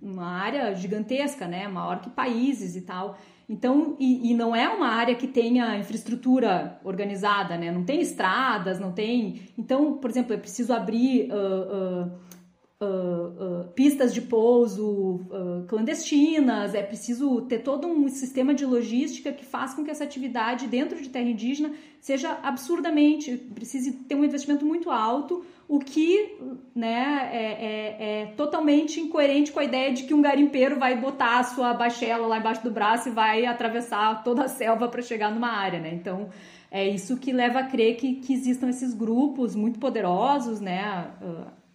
uma 0.00 0.26
área 0.26 0.74
gigantesca, 0.74 1.48
né? 1.48 1.66
Maior 1.66 2.00
que 2.00 2.10
países 2.10 2.76
e 2.76 2.82
tal. 2.82 3.18
Então, 3.48 3.96
e, 4.00 4.30
e, 4.30 4.34
não 4.34 4.56
é 4.56 4.68
uma 4.68 4.88
área 4.88 5.14
que 5.14 5.28
tenha 5.28 5.78
infraestrutura 5.78 6.80
organizada, 6.82 7.56
né? 7.56 7.70
Não 7.70 7.84
tem 7.84 8.00
estradas, 8.00 8.80
não 8.80 8.90
tem. 8.90 9.42
Então, 9.56 9.98
por 9.98 10.10
exemplo, 10.10 10.34
é 10.34 10.36
preciso 10.36 10.72
abrir 10.72 11.30
uh, 11.30 12.06
uh, 12.06 12.12
uh, 12.80 13.68
pistas 13.74 14.12
de 14.12 14.20
pouso 14.20 15.20
clandestinas, 15.68 16.74
é 16.74 16.82
preciso 16.82 17.42
ter 17.42 17.60
todo 17.60 17.86
um 17.86 18.08
sistema 18.08 18.54
de 18.54 18.64
logística 18.64 19.32
que 19.32 19.44
faz 19.44 19.74
com 19.74 19.84
que 19.84 19.90
essa 19.90 20.04
atividade 20.04 20.66
dentro 20.66 21.00
de 21.00 21.08
terra 21.08 21.28
indígena 21.28 21.72
seja 22.00 22.38
absurdamente, 22.42 23.36
precise 23.54 23.92
ter 23.92 24.14
um 24.14 24.24
investimento 24.24 24.64
muito 24.64 24.90
alto 24.90 25.44
o 25.68 25.80
que 25.80 26.36
né, 26.74 27.28
é, 27.32 27.42
é, 27.42 28.22
é, 28.22 28.26
totalmente 28.36 29.00
incoerente 29.00 29.50
com 29.50 29.58
a 29.58 29.64
ideia 29.64 29.92
de 29.92 30.04
que 30.04 30.14
um 30.14 30.22
garimpeiro 30.22 30.78
vai 30.78 30.96
botar 30.96 31.40
a 31.40 31.44
sua 31.44 31.74
baixela 31.74 32.26
lá 32.26 32.38
embaixo 32.38 32.62
do 32.62 32.70
braço 32.70 33.08
e 33.08 33.12
vai 33.12 33.46
atravessar 33.46 34.22
toda 34.22 34.44
a 34.44 34.48
selva 34.48 34.88
para 34.88 35.02
chegar 35.02 35.32
numa 35.32 35.50
área, 35.50 35.80
né? 35.80 35.92
Então, 35.92 36.28
é 36.70 36.86
isso 36.86 37.16
que 37.16 37.32
leva 37.32 37.60
a 37.60 37.64
crer 37.64 37.96
que, 37.96 38.16
que 38.16 38.32
existam 38.32 38.68
esses 38.68 38.94
grupos 38.94 39.56
muito 39.56 39.80
poderosos, 39.80 40.60
né? 40.60 41.10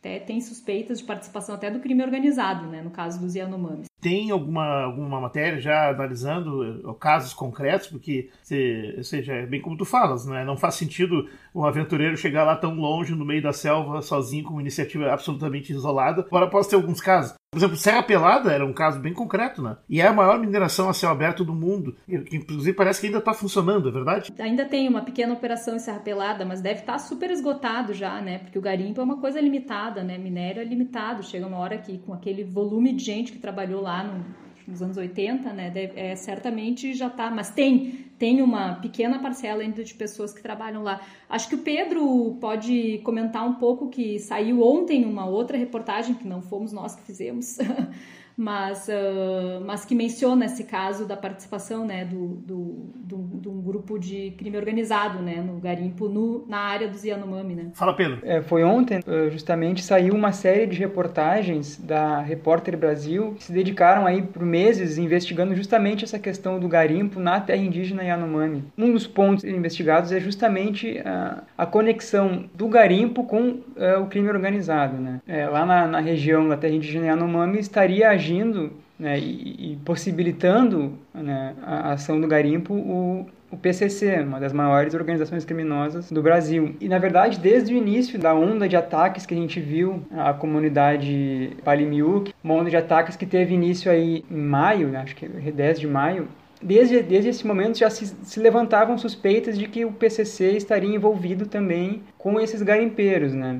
Até 0.01 0.19
tem 0.19 0.41
suspeitas 0.41 0.97
de 0.97 1.05
participação 1.05 1.53
até 1.53 1.69
do 1.69 1.79
crime 1.79 2.03
organizado, 2.03 2.65
né? 2.65 2.81
No 2.81 2.89
caso 2.89 3.19
dos 3.19 3.35
Yanomamis. 3.35 3.90
Tem 4.01 4.31
alguma, 4.31 4.83
alguma 4.83 5.21
matéria 5.21 5.61
já 5.61 5.89
analisando 5.89 6.63
eh, 6.63 6.95
casos 6.99 7.33
concretos? 7.33 7.87
Porque, 7.87 8.29
se, 8.41 8.95
ou 8.97 9.03
seja, 9.03 9.33
é 9.33 9.45
bem 9.45 9.61
como 9.61 9.77
tu 9.77 9.85
falas, 9.85 10.25
né? 10.25 10.43
não 10.43 10.57
faz 10.57 10.75
sentido 10.75 11.29
um 11.53 11.63
aventureiro 11.65 12.17
chegar 12.17 12.43
lá 12.43 12.55
tão 12.55 12.75
longe 12.75 13.13
no 13.13 13.25
meio 13.25 13.41
da 13.41 13.53
selva 13.53 14.01
sozinho 14.01 14.43
com 14.43 14.53
uma 14.53 14.61
iniciativa 14.61 15.11
absolutamente 15.11 15.71
isolada. 15.71 16.21
Agora, 16.21 16.49
posso 16.49 16.69
ter 16.69 16.75
alguns 16.75 16.99
casos. 16.99 17.35
Por 17.53 17.57
exemplo, 17.57 17.75
Serra 17.75 18.01
Pelada 18.01 18.49
era 18.49 18.65
um 18.65 18.71
caso 18.71 18.97
bem 18.97 19.13
concreto, 19.13 19.61
né? 19.61 19.75
E 19.89 19.99
é 19.99 20.07
a 20.07 20.13
maior 20.13 20.39
mineração 20.39 20.87
a 20.87 20.93
céu 20.93 21.09
aberto 21.09 21.43
do 21.43 21.53
mundo, 21.53 21.97
que 22.07 22.37
inclusive 22.37 22.73
parece 22.73 23.01
que 23.01 23.07
ainda 23.07 23.17
está 23.17 23.33
funcionando, 23.33 23.89
é 23.89 23.91
verdade? 23.91 24.31
Ainda 24.39 24.63
tem 24.63 24.87
uma 24.87 25.01
pequena 25.01 25.33
operação 25.33 25.75
em 25.75 25.79
Serra 25.79 25.99
Pelada, 25.99 26.45
mas 26.45 26.61
deve 26.61 26.79
estar 26.79 26.93
tá 26.93 26.99
super 26.99 27.29
esgotado 27.29 27.93
já, 27.93 28.21
né? 28.21 28.37
Porque 28.39 28.57
o 28.57 28.61
garimpo 28.61 29.01
é 29.01 29.03
uma 29.03 29.19
coisa 29.19 29.41
limitada, 29.41 30.01
né? 30.01 30.17
Minério 30.17 30.61
é 30.61 30.63
limitado. 30.63 31.23
Chega 31.23 31.45
uma 31.45 31.57
hora 31.57 31.77
que 31.77 31.97
com 31.97 32.13
aquele 32.13 32.45
volume 32.45 32.93
de 32.93 33.03
gente 33.03 33.33
que 33.33 33.39
trabalhou 33.39 33.81
lá 33.81 33.90
no, 34.03 34.23
nos 34.67 34.81
anos 34.81 34.97
80, 34.97 35.51
né? 35.53 35.69
Deve, 35.69 35.99
é, 35.99 36.15
certamente 36.15 36.93
já 36.93 37.07
está, 37.07 37.29
mas 37.29 37.51
tem 37.51 38.11
tem 38.21 38.39
uma 38.39 38.75
pequena 38.75 39.17
parcela 39.17 39.63
ainda 39.63 39.83
de 39.83 39.95
pessoas 39.95 40.31
que 40.31 40.43
trabalham 40.43 40.83
lá. 40.83 41.01
Acho 41.27 41.49
que 41.49 41.55
o 41.55 41.57
Pedro 41.57 42.37
pode 42.39 42.99
comentar 42.99 43.43
um 43.43 43.55
pouco 43.55 43.89
que 43.89 44.19
saiu 44.19 44.61
ontem 44.61 45.05
uma 45.05 45.25
outra 45.25 45.57
reportagem 45.57 46.13
que 46.13 46.27
não 46.27 46.39
fomos 46.39 46.71
nós 46.71 46.95
que 46.95 47.01
fizemos. 47.01 47.57
mas, 48.35 48.87
uh, 48.87 49.63
mas 49.65 49.85
que 49.85 49.95
menciona 49.95 50.45
esse 50.45 50.63
caso 50.63 51.05
da 51.05 51.15
participação 51.15 51.85
né, 51.85 52.05
do, 52.05 52.27
do, 52.27 52.91
do, 52.95 53.39
de 53.39 53.49
um 53.49 53.61
grupo 53.61 53.99
de 53.99 54.31
crime 54.37 54.57
organizado 54.57 55.21
né, 55.21 55.35
no 55.35 55.59
garimpo 55.59 56.07
no, 56.07 56.45
na 56.47 56.59
área 56.59 56.87
dos 56.87 57.03
Yanomami. 57.03 57.55
Né? 57.55 57.71
Fala, 57.73 57.93
Pedro. 57.95 58.19
É, 58.23 58.41
foi 58.41 58.63
ontem, 58.63 58.99
justamente, 59.31 59.83
saiu 59.83 60.13
uma 60.13 60.31
série 60.31 60.65
de 60.65 60.77
reportagens 60.77 61.77
da 61.77 62.19
Repórter 62.19 62.77
Brasil 62.77 63.33
que 63.37 63.43
se 63.43 63.51
dedicaram 63.51 64.05
aí 64.05 64.21
por 64.21 64.43
meses 64.43 64.97
investigando 64.97 65.55
justamente 65.55 66.03
essa 66.03 66.19
questão 66.19 66.59
do 66.59 66.67
garimpo 66.67 67.19
na 67.19 67.39
terra 67.39 67.61
indígena 67.61 68.03
Yanomami. 68.03 68.63
Um 68.77 68.91
dos 68.91 69.07
pontos 69.07 69.43
investigados 69.43 70.11
é 70.11 70.19
justamente 70.19 70.99
a, 71.05 71.43
a 71.57 71.65
conexão 71.65 72.45
do 72.53 72.67
garimpo 72.67 73.23
com 73.23 73.49
uh, 73.49 74.01
o 74.01 74.07
crime 74.07 74.29
organizado. 74.29 74.97
Né? 74.97 75.21
É, 75.27 75.47
lá 75.47 75.65
na, 75.65 75.87
na 75.87 75.99
região 75.99 76.47
da 76.47 76.57
terra 76.57 76.75
indígena 76.75 77.07
Yanomami 77.07 77.59
estaria 77.59 78.09
agindo 78.09 78.30
agindo 78.31 78.71
né, 78.97 79.19
e, 79.19 79.77
possibilitando 79.83 80.93
né, 81.13 81.55
a 81.61 81.93
ação 81.93 82.21
do 82.21 82.27
garimpo 82.27 82.73
o, 82.73 83.25
o 83.51 83.57
PCC, 83.57 84.21
uma 84.21 84.39
das 84.39 84.53
maiores 84.53 84.93
organizações 84.93 85.43
criminosas 85.43 86.11
do 86.11 86.21
Brasil. 86.21 86.75
E, 86.79 86.87
na 86.87 86.97
verdade, 86.97 87.39
desde 87.39 87.73
o 87.73 87.77
início 87.77 88.17
da 88.17 88.33
onda 88.33 88.67
de 88.69 88.77
ataques 88.77 89.25
que 89.25 89.33
a 89.33 89.37
gente 89.37 89.59
viu 89.59 90.03
à 90.11 90.33
comunidade 90.33 91.57
Palimiuk, 91.63 92.33
uma 92.43 92.53
onda 92.53 92.69
de 92.69 92.77
ataques 92.77 93.15
que 93.15 93.25
teve 93.25 93.53
início 93.53 93.91
aí 93.91 94.23
em 94.29 94.37
maio, 94.37 94.87
né, 94.87 94.99
acho 94.99 95.15
que 95.15 95.27
10 95.27 95.79
de 95.79 95.87
maio, 95.87 96.27
desde, 96.61 97.01
desde 97.01 97.29
esse 97.29 97.45
momento 97.45 97.79
já 97.79 97.89
se, 97.89 98.05
se, 98.23 98.39
levantavam 98.39 98.97
suspeitas 98.97 99.57
de 99.57 99.67
que 99.67 99.83
o 99.83 99.91
PCC 99.91 100.51
estaria 100.51 100.95
envolvido 100.95 101.47
também 101.47 102.03
com 102.17 102.39
esses 102.39 102.61
garimpeiros, 102.61 103.33
né? 103.33 103.59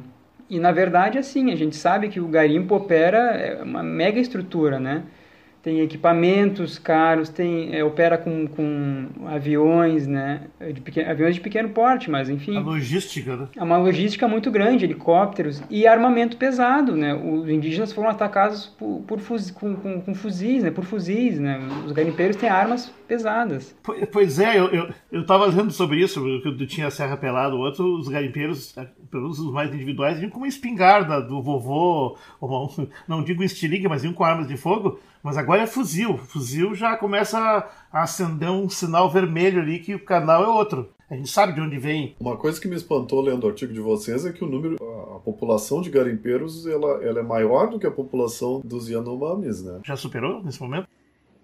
E 0.51 0.59
na 0.59 0.71
verdade, 0.73 1.17
assim, 1.17 1.49
a 1.51 1.55
gente 1.55 1.77
sabe 1.77 2.09
que 2.09 2.19
o 2.19 2.27
garimpo 2.27 2.75
opera 2.75 3.17
é 3.37 3.63
uma 3.63 3.81
mega 3.81 4.19
estrutura, 4.19 4.81
né? 4.81 5.05
Tem 5.61 5.79
equipamentos 5.81 6.79
caros, 6.79 7.29
tem, 7.29 7.75
é, 7.75 7.83
opera 7.83 8.17
com, 8.17 8.47
com 8.47 9.07
aviões, 9.27 10.07
né? 10.07 10.47
De 10.73 10.81
pequeno, 10.81 11.09
aviões 11.09 11.35
de 11.35 11.41
pequeno 11.41 11.69
porte, 11.69 12.09
mas 12.09 12.29
enfim. 12.29 12.57
A 12.57 12.61
logística, 12.61 13.35
né? 13.35 13.47
É 13.55 13.63
uma 13.63 13.77
logística 13.77 14.27
muito 14.27 14.49
grande, 14.49 14.85
helicópteros 14.85 15.61
e 15.69 15.85
armamento 15.85 16.37
pesado, 16.37 16.95
né? 16.95 17.13
Os 17.13 17.47
indígenas 17.47 17.93
foram 17.93 18.09
atacados 18.09 18.65
por, 18.65 19.01
por 19.07 19.19
fuzis, 19.19 19.51
com, 19.51 19.75
com, 19.75 20.01
com, 20.01 20.15
fuzis, 20.15 20.63
né? 20.63 20.71
Por 20.71 20.83
fuzis, 20.83 21.39
né? 21.39 21.59
Os 21.85 21.91
garimpeiros 21.91 22.35
têm 22.35 22.49
armas 22.49 22.91
pesadas. 23.07 23.75
Pois 24.11 24.39
é, 24.39 24.57
eu, 24.57 24.67
eu, 24.69 24.89
eu 25.11 25.25
tava 25.25 25.45
lendo 25.45 25.71
sobre 25.71 26.01
isso, 26.01 26.25
eu 26.27 26.65
tinha 26.65 26.87
a 26.87 26.91
Serra 26.91 27.17
Pelada, 27.17 27.53
o 27.53 27.59
outro, 27.59 27.99
os 27.99 28.07
garimpeiros, 28.07 28.73
pelo 29.11 29.23
menos 29.23 29.39
os 29.39 29.51
mais 29.51 29.71
individuais, 29.73 30.17
vinham 30.17 30.31
com 30.31 30.37
uma 30.37 30.47
espingarda 30.47 31.21
do 31.21 31.41
vovô, 31.41 32.17
ou, 32.39 32.89
não 33.07 33.23
digo 33.23 33.43
estilingue, 33.43 33.87
mas 33.87 34.01
vinham 34.01 34.13
com 34.13 34.23
armas 34.23 34.47
de 34.47 34.55
fogo, 34.55 34.99
mas 35.23 35.37
agora 35.37 35.61
é 35.61 35.67
fuzil. 35.67 36.17
Fuzil 36.17 36.73
já 36.75 36.95
começa 36.95 37.39
a 37.91 38.03
acender 38.03 38.49
um 38.49 38.69
sinal 38.69 39.09
vermelho 39.09 39.61
ali 39.61 39.79
que 39.79 39.95
o 39.95 40.03
canal 40.03 40.43
é 40.43 40.47
outro. 40.47 40.89
A 41.09 41.15
gente 41.15 41.29
sabe 41.29 41.51
de 41.51 41.59
onde 41.59 41.77
vem. 41.77 42.15
Uma 42.19 42.37
coisa 42.37 42.59
que 42.59 42.69
me 42.69 42.75
espantou 42.75 43.19
lendo 43.19 43.43
o 43.43 43.47
artigo 43.49 43.73
de 43.73 43.81
vocês 43.81 44.25
é 44.25 44.31
que 44.31 44.45
o 44.45 44.47
número, 44.47 44.77
a, 44.81 45.17
a 45.17 45.19
população 45.19 45.81
de 45.81 45.89
garimpeiros, 45.89 46.65
ela, 46.65 47.03
ela 47.03 47.19
é 47.19 47.23
maior 47.23 47.69
do 47.69 47.77
que 47.77 47.85
a 47.85 47.91
população 47.91 48.61
dos 48.63 48.87
Yanomamis, 48.87 49.61
né? 49.61 49.81
Já 49.83 49.97
superou 49.97 50.41
nesse 50.41 50.61
momento? 50.61 50.87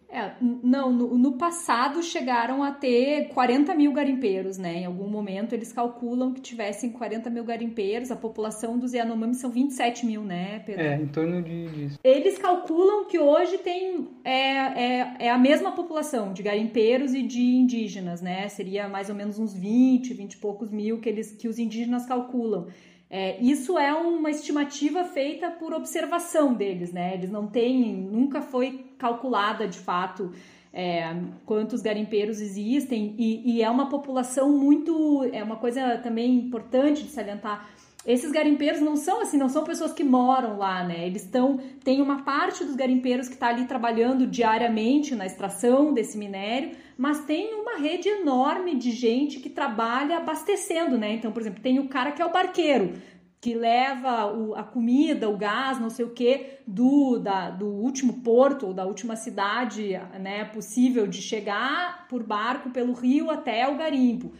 É, 0.09 0.31
não, 0.41 0.91
no, 0.91 1.17
no, 1.17 1.33
passado 1.33 2.01
chegaram 2.01 2.63
a 2.63 2.71
ter 2.71 3.27
40 3.27 3.75
mil 3.75 3.91
garimpeiros, 3.91 4.57
né? 4.57 4.77
Em 4.77 4.85
algum 4.85 5.09
momento 5.09 5.53
eles 5.53 5.73
calculam 5.73 6.33
que 6.33 6.39
tivessem 6.39 6.91
40 6.91 7.29
mil 7.29 7.43
garimpeiros, 7.43 8.09
a 8.09 8.15
população 8.15 8.79
dos 8.79 8.93
Yanomami 8.93 9.35
são 9.35 9.49
27 9.49 10.05
mil, 10.05 10.23
né, 10.23 10.59
Pedro? 10.65 10.81
É, 10.81 10.95
em 10.95 11.07
torno 11.07 11.41
de, 11.41 11.67
disso. 11.67 11.99
Eles 12.01 12.37
calculam 12.37 13.05
que 13.05 13.19
hoje 13.19 13.57
tem 13.57 14.07
é, 14.23 14.31
é, 14.31 15.15
é 15.19 15.29
a 15.29 15.37
mesma 15.37 15.73
população 15.73 16.31
de 16.31 16.41
garimpeiros 16.41 17.13
e 17.13 17.21
de 17.21 17.41
indígenas, 17.41 18.21
né? 18.21 18.47
Seria 18.47 18.87
mais 18.87 19.09
ou 19.09 19.15
menos 19.15 19.37
uns 19.37 19.53
20, 19.53 20.13
20 20.13 20.33
e 20.33 20.37
poucos 20.37 20.71
mil 20.71 21.01
que, 21.01 21.09
eles, 21.09 21.33
que 21.33 21.49
os 21.49 21.59
indígenas 21.59 22.05
calculam. 22.05 22.67
É, 23.09 23.39
isso 23.41 23.77
é 23.77 23.93
uma 23.93 24.29
estimativa 24.29 25.03
feita 25.05 25.49
por 25.49 25.73
observação 25.73 26.53
deles, 26.53 26.91
né? 26.91 27.13
Eles 27.13 27.31
não 27.31 27.47
têm, 27.47 27.93
nunca 27.93 28.41
foi 28.41 28.85
calculada 28.97 29.67
de 29.67 29.79
fato 29.79 30.31
é, 30.73 31.15
quantos 31.45 31.81
garimpeiros 31.81 32.41
existem 32.41 33.15
e, 33.17 33.57
e, 33.57 33.63
é 33.63 33.69
uma 33.69 33.89
população 33.89 34.51
muito, 34.51 35.27
é 35.31 35.43
uma 35.43 35.55
coisa 35.55 35.97
também 35.97 36.35
importante 36.35 37.03
de 37.03 37.09
salientar. 37.09 37.67
Esses 38.07 38.31
garimpeiros 38.31 38.79
não 38.79 38.95
são 38.95 39.21
assim, 39.21 39.37
não 39.37 39.49
são 39.49 39.65
pessoas 39.65 39.91
que 39.91 40.01
moram 40.01 40.57
lá, 40.57 40.81
né? 40.81 41.05
Eles 41.05 41.23
estão, 41.23 41.59
tem 41.83 42.01
uma 42.01 42.23
parte 42.23 42.63
dos 42.63 42.73
garimpeiros 42.73 43.27
que 43.27 43.33
está 43.33 43.49
ali 43.49 43.65
trabalhando 43.65 44.25
diariamente 44.25 45.13
na 45.13 45.25
extração 45.25 45.93
desse 45.93 46.17
minério, 46.17 46.71
mas 46.97 47.25
tem 47.25 47.53
uma 47.53 47.75
rede 47.77 48.07
enorme 48.07 48.75
de 48.75 48.91
gente 48.91 49.41
que 49.41 49.49
trabalha 49.49 50.15
abastecendo, 50.15 50.97
né? 50.97 51.15
Então, 51.15 51.33
por 51.33 51.41
exemplo, 51.41 51.61
tem 51.61 51.79
o 51.79 51.89
cara 51.89 52.13
que 52.13 52.21
é 52.21 52.25
o 52.25 52.31
barqueiro, 52.31 52.93
que 53.41 53.53
leva 53.53 54.33
o, 54.33 54.55
a 54.55 54.63
comida, 54.63 55.29
o 55.29 55.35
gás, 55.35 55.77
não 55.77 55.89
sei 55.89 56.05
o 56.05 56.11
que, 56.11 56.59
do, 56.65 57.19
da, 57.19 57.49
do 57.49 57.67
último 57.67 58.21
porto 58.21 58.67
ou 58.67 58.73
da 58.73 58.85
última 58.85 59.17
cidade 59.17 59.99
né, 60.19 60.45
possível 60.45 61.05
de 61.05 61.21
chegar 61.21 62.07
por 62.07 62.23
barco 62.23 62.69
pelo 62.69 62.93
rio 62.93 63.29
até 63.29 63.67
o 63.67 63.75
garimpo. 63.75 64.31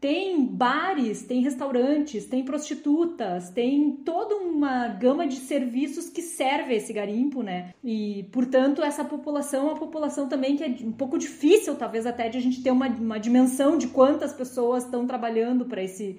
Tem 0.00 0.44
bares, 0.44 1.22
tem 1.22 1.40
restaurantes, 1.40 2.26
tem 2.26 2.44
prostitutas, 2.44 3.50
tem 3.50 3.92
toda 4.04 4.36
uma 4.36 4.88
gama 4.88 5.26
de 5.26 5.36
serviços 5.36 6.10
que 6.10 6.20
serve 6.20 6.74
esse 6.74 6.92
garimpo, 6.92 7.42
né? 7.42 7.74
E, 7.82 8.28
portanto, 8.30 8.82
essa 8.82 9.04
população 9.04 9.68
é 9.68 9.72
uma 9.72 9.78
população 9.78 10.28
também 10.28 10.56
que 10.56 10.64
é 10.64 10.68
um 10.86 10.92
pouco 10.92 11.18
difícil, 11.18 11.74
talvez 11.76 12.06
até, 12.06 12.28
de 12.28 12.36
a 12.36 12.40
gente 12.40 12.62
ter 12.62 12.70
uma, 12.70 12.88
uma 12.88 13.18
dimensão 13.18 13.78
de 13.78 13.88
quantas 13.88 14.32
pessoas 14.32 14.84
estão 14.84 15.06
trabalhando 15.06 15.64
para 15.64 15.82
esse 15.82 16.18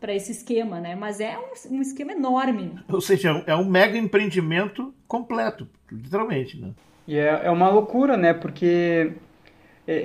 para 0.00 0.14
esse 0.14 0.30
esquema, 0.30 0.80
né? 0.80 0.94
Mas 0.94 1.18
é 1.18 1.36
um, 1.36 1.76
um, 1.76 1.82
esquema 1.82 2.12
enorme. 2.12 2.72
Ou 2.88 3.00
seja, 3.00 3.42
é 3.48 3.54
um 3.56 3.64
mega 3.64 3.98
empreendimento 3.98 4.94
completo, 5.08 5.68
literalmente, 5.90 6.56
né? 6.56 6.70
E 7.06 7.16
é, 7.16 7.40
é 7.44 7.50
uma 7.50 7.68
loucura, 7.68 8.16
né? 8.16 8.32
Porque 8.32 9.12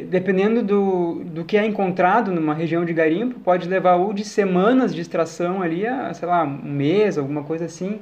dependendo 0.09 0.63
do, 0.63 1.23
do 1.25 1.43
que 1.43 1.57
é 1.57 1.65
encontrado 1.65 2.31
numa 2.31 2.53
região 2.53 2.85
de 2.85 2.93
garimpo, 2.93 3.39
pode 3.41 3.67
levar 3.67 3.95
ou 3.95 4.13
de 4.13 4.23
semanas 4.23 4.95
de 4.95 5.01
extração 5.01 5.61
ali 5.61 5.85
a, 5.85 6.13
sei 6.13 6.27
lá, 6.27 6.45
um 6.45 6.71
mês, 6.71 7.17
alguma 7.17 7.43
coisa 7.43 7.65
assim. 7.65 7.99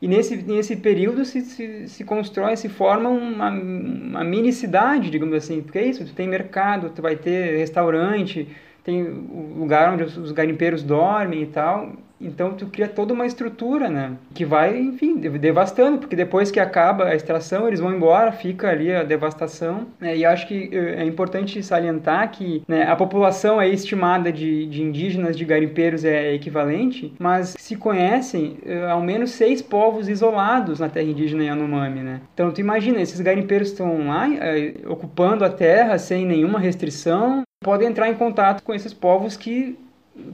E 0.00 0.08
nesse, 0.08 0.36
nesse 0.36 0.74
período 0.74 1.24
se, 1.24 1.42
se, 1.42 1.86
se 1.88 2.02
constrói, 2.04 2.56
se 2.56 2.68
forma 2.68 3.10
uma, 3.10 3.50
uma 3.50 4.24
mini 4.24 4.52
cidade, 4.52 5.10
digamos 5.10 5.34
assim. 5.34 5.62
Porque 5.62 5.78
é 5.78 5.86
isso, 5.86 6.04
tu 6.04 6.14
tem 6.14 6.26
mercado, 6.26 6.90
tu 6.90 7.02
vai 7.02 7.14
ter 7.14 7.58
restaurante, 7.58 8.48
tem 8.84 9.02
o 9.02 9.54
lugar 9.58 9.92
onde 9.92 10.04
os 10.04 10.32
garimpeiros 10.32 10.82
dormem 10.82 11.42
e 11.42 11.46
tal. 11.46 11.92
Então 12.22 12.52
tu 12.52 12.66
cria 12.66 12.88
toda 12.88 13.12
uma 13.12 13.26
estrutura, 13.26 13.88
né? 13.88 14.12
Que 14.32 14.44
vai, 14.44 14.78
enfim, 14.78 15.16
devastando, 15.16 15.98
porque 15.98 16.14
depois 16.14 16.50
que 16.50 16.60
acaba 16.60 17.06
a 17.06 17.16
extração, 17.16 17.66
eles 17.66 17.80
vão 17.80 17.92
embora, 17.92 18.30
fica 18.30 18.70
ali 18.70 18.94
a 18.94 19.02
devastação. 19.02 19.88
Né? 20.00 20.18
E 20.18 20.24
acho 20.24 20.46
que 20.46 20.70
eh, 20.72 21.02
é 21.02 21.04
importante 21.04 21.60
salientar 21.62 22.30
que 22.30 22.62
né, 22.68 22.84
a 22.84 22.94
população 22.94 23.60
é 23.60 23.68
estimada 23.68 24.30
de, 24.30 24.66
de 24.66 24.82
indígenas, 24.82 25.36
de 25.36 25.44
garimpeiros 25.44 26.04
é 26.04 26.32
equivalente, 26.32 27.12
mas 27.18 27.56
se 27.58 27.74
conhecem 27.74 28.58
uh, 28.64 28.90
ao 28.90 29.00
menos 29.00 29.30
seis 29.32 29.60
povos 29.60 30.08
isolados 30.08 30.78
na 30.78 30.88
terra 30.88 31.06
indígena 31.06 31.44
Yanomami, 31.44 32.00
né? 32.00 32.20
Então 32.32 32.52
tu 32.52 32.60
imagina, 32.60 33.00
esses 33.00 33.20
garimpeiros 33.20 33.70
estão 33.70 34.06
lá 34.06 34.28
uh, 34.28 34.92
ocupando 34.92 35.44
a 35.44 35.50
terra 35.50 35.98
sem 35.98 36.24
nenhuma 36.24 36.60
restrição, 36.60 37.42
podem 37.62 37.88
entrar 37.88 38.08
em 38.08 38.14
contato 38.14 38.62
com 38.62 38.74
esses 38.74 38.92
povos 38.92 39.36
que 39.36 39.78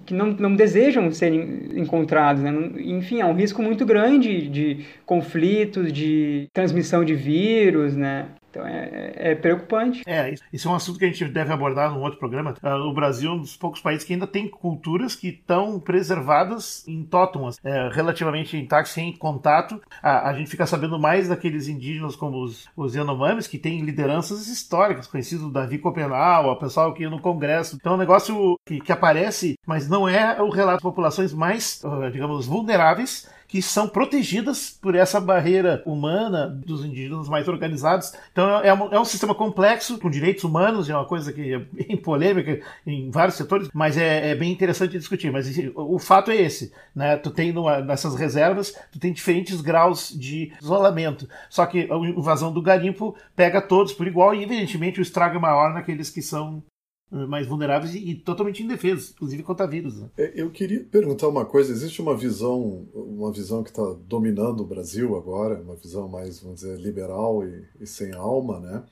que 0.05 0.13
não, 0.13 0.27
não 0.33 0.57
desejam 0.57 1.11
ser 1.13 1.33
encontrados. 1.33 2.43
Né? 2.43 2.53
Enfim, 2.79 3.21
há 3.21 3.27
um 3.27 3.35
risco 3.35 3.63
muito 3.63 3.87
grande 3.87 4.49
de 4.49 4.85
conflitos, 5.07 5.93
de 5.93 6.49
transmissão 6.53 7.05
de 7.05 7.15
vírus, 7.15 7.95
né? 7.95 8.27
Então 8.59 8.67
é, 8.67 9.13
é, 9.15 9.35
preocupante. 9.37 10.03
É, 10.07 10.35
isso 10.53 10.69
é 10.69 10.71
um 10.71 10.75
assunto 10.75 10.99
que 10.99 11.05
a 11.05 11.09
gente 11.09 11.25
deve 11.27 11.53
abordar 11.53 11.93
num 11.93 12.03
outro 12.03 12.19
programa. 12.19 12.55
Uh, 12.63 12.89
o 12.89 12.93
Brasil 12.93 13.31
é 13.31 13.35
um 13.35 13.39
dos 13.39 13.57
poucos 13.57 13.81
países 13.81 14.05
que 14.05 14.13
ainda 14.13 14.27
tem 14.27 14.49
culturas 14.49 15.15
que 15.15 15.29
estão 15.29 15.79
preservadas 15.79 16.87
em 16.89 17.05
tótumas, 17.05 17.59
é, 17.63 17.89
relativamente 17.93 18.57
intactas, 18.57 18.93
sem 18.93 19.13
contato. 19.17 19.81
A, 20.03 20.31
a, 20.31 20.35
gente 20.35 20.51
fica 20.51 20.67
sabendo 20.67 20.99
mais 20.99 21.29
daqueles 21.29 21.69
indígenas 21.69 22.17
como 22.17 22.43
os, 22.43 22.69
os 22.77 22.95
Yanomamis, 22.95 23.47
que 23.47 23.59
têm 23.59 23.83
lideranças 23.83 24.49
históricas, 24.49 25.07
conhecido 25.07 25.51
Davi 25.51 25.79
Copenal, 25.79 26.51
o 26.51 26.57
pessoal 26.57 26.93
que 26.93 27.09
no 27.09 27.21
Congresso. 27.21 27.77
Então 27.77 27.93
é 27.93 27.95
um 27.95 27.99
negócio 27.99 28.59
que, 28.67 28.81
que 28.81 28.93
aparece, 28.93 29.57
mas 29.65 29.89
não 29.89 30.09
é 30.09 30.43
o 30.43 30.49
relato 30.49 30.79
de 30.79 30.83
populações 30.83 31.33
mais, 31.33 31.81
uh, 31.85 32.11
digamos, 32.11 32.47
vulneráveis 32.47 33.29
que 33.49 33.63
são 33.63 33.89
protegidas 33.89 34.71
por 34.71 34.95
essa 34.95 35.19
barreira 35.19 35.83
humana 35.87 36.47
dos 36.47 36.85
indígenas 36.85 37.29
mais 37.29 37.49
organizados. 37.49 38.13
Então 38.31 38.61
é 38.61 38.73
um, 38.75 38.93
é 38.93 39.01
um 39.01 39.05
sistema 39.07 39.35
complexo, 39.35 39.99
com 39.99 40.11
direitos 40.11 40.45
humanos, 40.45 40.91
é 40.91 40.95
uma 40.95 41.07
coisa 41.07 41.33
que 41.33 41.55
é 41.55 41.59
bem 41.59 41.97
polêmica 41.99 42.61
em 42.87 43.11
vários 43.11 43.37
setores, 43.37 43.71
mas 43.73 43.97
é, 43.97 44.31
é 44.31 44.35
bem 44.35 44.53
interessante 44.53 44.99
discutir. 44.99 45.33
Mas 45.33 45.49
o 45.75 45.99
fato 45.99 46.31
é 46.31 46.37
esse, 46.37 46.73
né? 46.95 47.17
Tu 47.17 47.31
tem 47.31 47.51
numa, 47.51 47.81
nessas 47.81 48.15
reservas, 48.15 48.75
tu 48.93 48.99
tem 48.99 49.13
diferentes 49.13 49.63
graus 49.63 50.11
de 50.11 50.53
isolamento. 50.61 51.27
Só 51.49 51.65
que 51.65 51.89
a 51.91 51.97
invasão 51.97 52.53
do 52.53 52.61
garimpo 52.61 53.17
pega 53.35 53.63
todos 53.63 53.95
por 53.95 54.07
igual 54.07 54.35
e, 54.35 54.43
evidentemente, 54.43 55.01
o 55.01 55.03
estrago 55.03 55.37
é 55.37 55.41
maior 55.41 55.73
naqueles 55.73 56.11
que 56.11 56.21
são 56.21 56.63
mais 57.11 57.47
vulneráveis 57.47 57.95
e, 57.95 58.11
e, 58.11 58.15
totalmente 58.15 58.63
indefesos, 58.63 59.11
inclusive 59.11 59.43
contra 59.43 59.67
vírus. 59.67 59.99
Né? 59.99 60.09
É, 60.17 60.33
eu 60.35 60.51
queria 60.51 60.85
perguntar 60.85 61.29
uma 61.29 61.45
coisa: 61.45 61.73
existe 61.73 62.03
uma 62.03 62.17
visão, 62.17 62.87
uma 62.95 63.33
visão 63.33 63.63
que 63.63 63.71
está 63.71 63.97
dominando 64.07 64.61
o 64.61 64.67
Brasil 64.67 65.17
agora, 65.17 65.61
uma 65.61 65.75
visão 65.75 66.09
mais, 66.09 66.41
vamos 66.41 66.61
dizer, 66.61 66.79
liberal 66.79 67.45
e, 67.45 67.65
e 67.81 67.87
sem 67.87 68.13
alma, 68.13 68.61
né? 68.61 68.83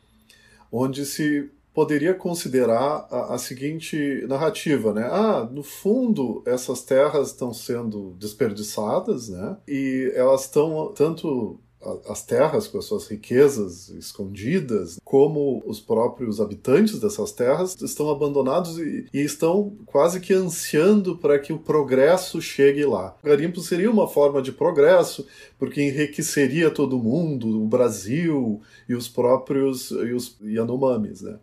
Onde 0.72 1.04
se 1.04 1.50
poderia 1.76 2.14
considerar 2.14 3.06
a, 3.10 3.34
a, 3.34 3.38
seguinte 3.38 4.24
narrativa, 4.26 4.94
né? 4.94 5.06
Ah, 5.12 5.46
no 5.52 5.62
fundo 5.62 6.42
essas 6.46 6.82
terras 6.82 7.28
estão 7.28 7.52
sendo 7.52 8.16
desperdiçadas, 8.18 9.28
né? 9.28 9.58
E 9.68 10.10
elas 10.14 10.44
estão 10.44 10.94
tanto 10.94 11.60
as 12.08 12.22
terras 12.22 12.66
com 12.66 12.78
as 12.78 12.84
suas 12.84 13.06
riquezas 13.06 13.88
escondidas, 13.90 14.98
como 15.04 15.62
os 15.66 15.80
próprios 15.80 16.40
habitantes 16.40 16.98
dessas 16.98 17.32
terras 17.32 17.76
estão 17.80 18.10
abandonados 18.10 18.78
e, 18.78 19.06
e 19.12 19.20
estão 19.20 19.76
quase 19.86 20.20
que 20.20 20.34
ansiando 20.34 21.16
para 21.16 21.38
que 21.38 21.52
o 21.52 21.58
progresso 21.58 22.40
chegue 22.40 22.84
lá. 22.84 23.16
O 23.22 23.26
garimpo 23.26 23.60
seria 23.60 23.90
uma 23.90 24.08
forma 24.08 24.42
de 24.42 24.52
progresso, 24.52 25.26
porque 25.58 25.82
enriqueceria 25.82 26.70
todo 26.70 26.98
mundo, 26.98 27.62
o 27.62 27.66
Brasil 27.66 28.60
e 28.88 28.94
os 28.94 29.08
próprios 29.08 29.90
e 29.90 30.12
os 30.12 30.36
Yanomamis, 30.42 31.22
né? 31.22 31.38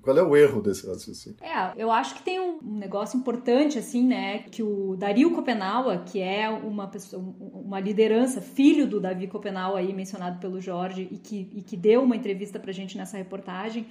Qual 0.00 0.16
é 0.16 0.22
o 0.22 0.36
erro 0.36 0.62
desse 0.62 0.86
raciocínio? 0.86 1.38
É, 1.42 1.72
eu 1.76 1.90
acho 1.90 2.14
que 2.14 2.22
tem 2.22 2.40
um 2.40 2.60
negócio 2.62 3.18
importante, 3.18 3.78
assim, 3.78 4.06
né? 4.06 4.40
Que 4.50 4.62
o 4.62 4.96
Dario 4.96 5.30
Copenaua, 5.32 5.98
que 5.98 6.20
é 6.20 6.48
uma 6.48 6.86
pessoa, 6.86 7.22
uma 7.40 7.80
liderança, 7.80 8.40
filho 8.40 8.86
do 8.86 9.00
Davi 9.00 9.26
Copenaua 9.26 9.78
aí, 9.78 9.92
mencionado 9.92 10.38
pelo 10.38 10.60
Jorge, 10.60 11.08
e 11.10 11.18
que, 11.18 11.48
e 11.54 11.62
que 11.62 11.76
deu 11.76 12.02
uma 12.02 12.16
entrevista 12.16 12.58
pra 12.58 12.72
gente 12.72 12.96
nessa 12.96 13.16
reportagem, 13.16 13.86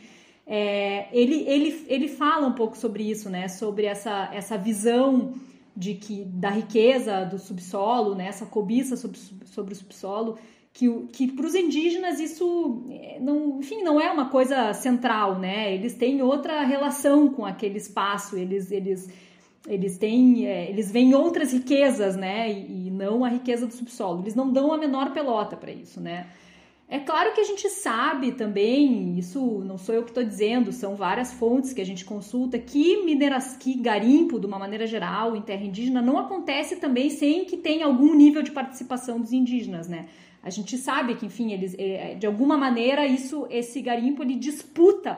é, 0.45 1.07
ele, 1.11 1.43
ele, 1.47 1.85
ele 1.87 2.07
fala 2.07 2.47
um 2.47 2.53
pouco 2.53 2.77
sobre 2.77 3.09
isso, 3.09 3.29
né? 3.29 3.47
Sobre 3.47 3.85
essa, 3.85 4.29
essa 4.33 4.57
visão 4.57 5.33
de 5.75 5.95
que 5.95 6.25
da 6.25 6.49
riqueza 6.49 7.23
do 7.25 7.39
subsolo, 7.39 8.15
né? 8.15 8.27
Essa 8.27 8.45
cobiça 8.45 8.95
sobre, 8.97 9.17
sobre 9.45 9.73
o 9.73 9.77
subsolo 9.77 10.37
que, 10.73 10.89
que 11.11 11.31
para 11.31 11.45
os 11.45 11.53
indígenas 11.53 12.19
isso 12.19 12.83
eh, 12.89 13.19
não, 13.19 13.59
enfim, 13.59 13.83
não 13.83 13.99
é 13.99 14.09
uma 14.09 14.29
coisa 14.29 14.73
central, 14.73 15.37
né? 15.37 15.73
Eles 15.73 15.95
têm 15.95 16.21
outra 16.21 16.63
relação 16.63 17.29
com 17.29 17.45
aquele 17.45 17.77
espaço, 17.77 18.37
eles, 18.37 18.71
eles, 18.71 19.09
eles 19.67 19.97
têm, 19.97 20.47
é, 20.47 20.69
eles 20.69 20.89
veem 20.89 21.13
outras 21.13 21.51
riquezas, 21.51 22.15
né? 22.15 22.51
E, 22.51 22.87
e, 22.87 22.91
não 22.91 23.25
a 23.25 23.29
riqueza 23.29 23.67
do 23.67 23.73
subsolo. 23.73 24.21
Eles 24.23 24.35
não 24.35 24.51
dão 24.51 24.71
a 24.71 24.77
menor 24.77 25.11
pelota 25.11 25.57
para 25.57 25.71
isso, 25.71 25.99
né? 25.99 26.27
É 26.91 26.99
claro 26.99 27.31
que 27.33 27.39
a 27.39 27.45
gente 27.45 27.69
sabe 27.69 28.33
também, 28.33 29.17
isso 29.17 29.63
não 29.65 29.77
sou 29.77 29.95
eu 29.95 30.03
que 30.03 30.09
estou 30.09 30.25
dizendo, 30.25 30.73
são 30.73 30.93
várias 30.93 31.31
fontes 31.31 31.71
que 31.71 31.79
a 31.79 31.85
gente 31.85 32.03
consulta, 32.03 32.59
que 32.59 33.05
mineras, 33.05 33.55
que 33.55 33.75
garimpo, 33.75 34.37
de 34.37 34.45
uma 34.45 34.59
maneira 34.59 34.85
geral, 34.85 35.33
em 35.33 35.41
terra 35.41 35.63
indígena, 35.63 36.01
não 36.01 36.17
acontece 36.17 36.75
também 36.75 37.09
sem 37.09 37.45
que 37.45 37.55
tenha 37.55 37.85
algum 37.85 38.13
nível 38.13 38.43
de 38.43 38.51
participação 38.51 39.21
dos 39.21 39.31
indígenas, 39.31 39.87
né? 39.87 40.07
A 40.43 40.49
gente 40.49 40.77
sabe 40.77 41.15
que, 41.15 41.25
enfim, 41.25 41.53
eles, 41.53 41.73
é, 41.79 42.15
de 42.15 42.27
alguma 42.27 42.57
maneira, 42.57 43.07
isso, 43.07 43.47
esse 43.49 43.81
garimpo 43.81 44.21
ele 44.21 44.35
disputa 44.35 45.17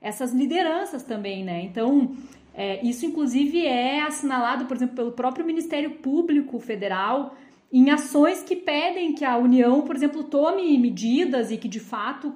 essas 0.00 0.32
lideranças 0.32 1.04
também, 1.04 1.44
né? 1.44 1.62
Então, 1.62 2.16
é, 2.52 2.84
isso 2.84 3.06
inclusive 3.06 3.64
é 3.64 4.02
assinalado, 4.02 4.64
por 4.64 4.76
exemplo, 4.76 4.96
pelo 4.96 5.12
próprio 5.12 5.46
Ministério 5.46 5.92
Público 5.98 6.58
Federal 6.58 7.36
em 7.72 7.88
ações 7.90 8.42
que 8.42 8.54
pedem 8.54 9.14
que 9.14 9.24
a 9.24 9.38
União, 9.38 9.80
por 9.80 9.96
exemplo, 9.96 10.22
tome 10.24 10.76
medidas 10.76 11.50
e 11.50 11.56
que 11.56 11.66
de 11.66 11.80
fato 11.80 12.32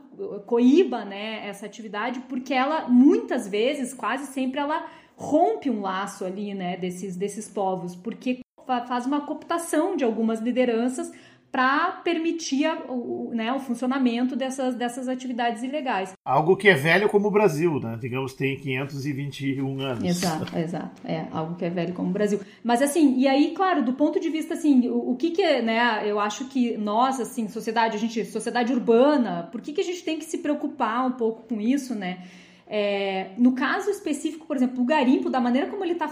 coíba 0.46 1.04
né, 1.04 1.46
essa 1.46 1.66
atividade, 1.66 2.20
porque 2.20 2.54
ela 2.54 2.88
muitas 2.88 3.46
vezes, 3.46 3.92
quase 3.92 4.32
sempre, 4.32 4.58
ela 4.58 4.86
rompe 5.14 5.68
um 5.68 5.82
laço 5.82 6.24
ali 6.24 6.54
né, 6.54 6.78
desses, 6.78 7.16
desses 7.16 7.48
povos, 7.48 7.94
porque 7.94 8.40
faz 8.88 9.04
uma 9.04 9.20
cooptação 9.20 9.94
de 9.94 10.04
algumas 10.04 10.40
lideranças 10.40 11.12
para 11.56 11.90
permitir 12.04 12.70
o, 12.86 13.30
né, 13.32 13.50
o 13.50 13.58
funcionamento 13.58 14.36
dessas, 14.36 14.74
dessas 14.74 15.08
atividades 15.08 15.62
ilegais. 15.62 16.12
Algo 16.22 16.54
que 16.54 16.68
é 16.68 16.74
velho 16.74 17.08
como 17.08 17.28
o 17.28 17.30
Brasil, 17.30 17.80
né? 17.80 17.96
Digamos, 17.98 18.34
tem 18.34 18.58
521 18.58 19.80
anos. 19.80 20.04
Exato, 20.04 20.52
exato. 20.54 21.00
É, 21.02 21.24
algo 21.32 21.54
que 21.54 21.64
é 21.64 21.70
velho 21.70 21.94
como 21.94 22.10
o 22.10 22.12
Brasil. 22.12 22.40
Mas 22.62 22.82
assim, 22.82 23.16
e 23.16 23.26
aí, 23.26 23.54
claro, 23.56 23.82
do 23.82 23.94
ponto 23.94 24.20
de 24.20 24.28
vista, 24.28 24.52
assim, 24.52 24.90
o, 24.90 25.12
o 25.12 25.16
que 25.16 25.30
que, 25.30 25.62
né, 25.62 26.02
eu 26.04 26.20
acho 26.20 26.44
que 26.44 26.76
nós, 26.76 27.18
assim, 27.18 27.48
sociedade, 27.48 27.96
a 27.96 27.98
gente, 27.98 28.22
sociedade 28.26 28.70
urbana, 28.74 29.48
por 29.50 29.62
que 29.62 29.72
que 29.72 29.80
a 29.80 29.84
gente 29.84 30.04
tem 30.04 30.18
que 30.18 30.26
se 30.26 30.36
preocupar 30.36 31.06
um 31.06 31.12
pouco 31.12 31.44
com 31.48 31.58
isso, 31.58 31.94
né? 31.94 32.18
É, 32.66 33.30
no 33.38 33.52
caso 33.52 33.88
específico, 33.88 34.44
por 34.44 34.56
exemplo, 34.56 34.82
o 34.82 34.84
garimpo, 34.84 35.30
da 35.30 35.40
maneira 35.40 35.68
como 35.68 35.82
ele 35.82 35.94
está 35.94 36.06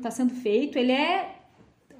tá 0.00 0.10
sendo 0.10 0.32
feito, 0.32 0.78
ele 0.78 0.92
é 0.92 1.34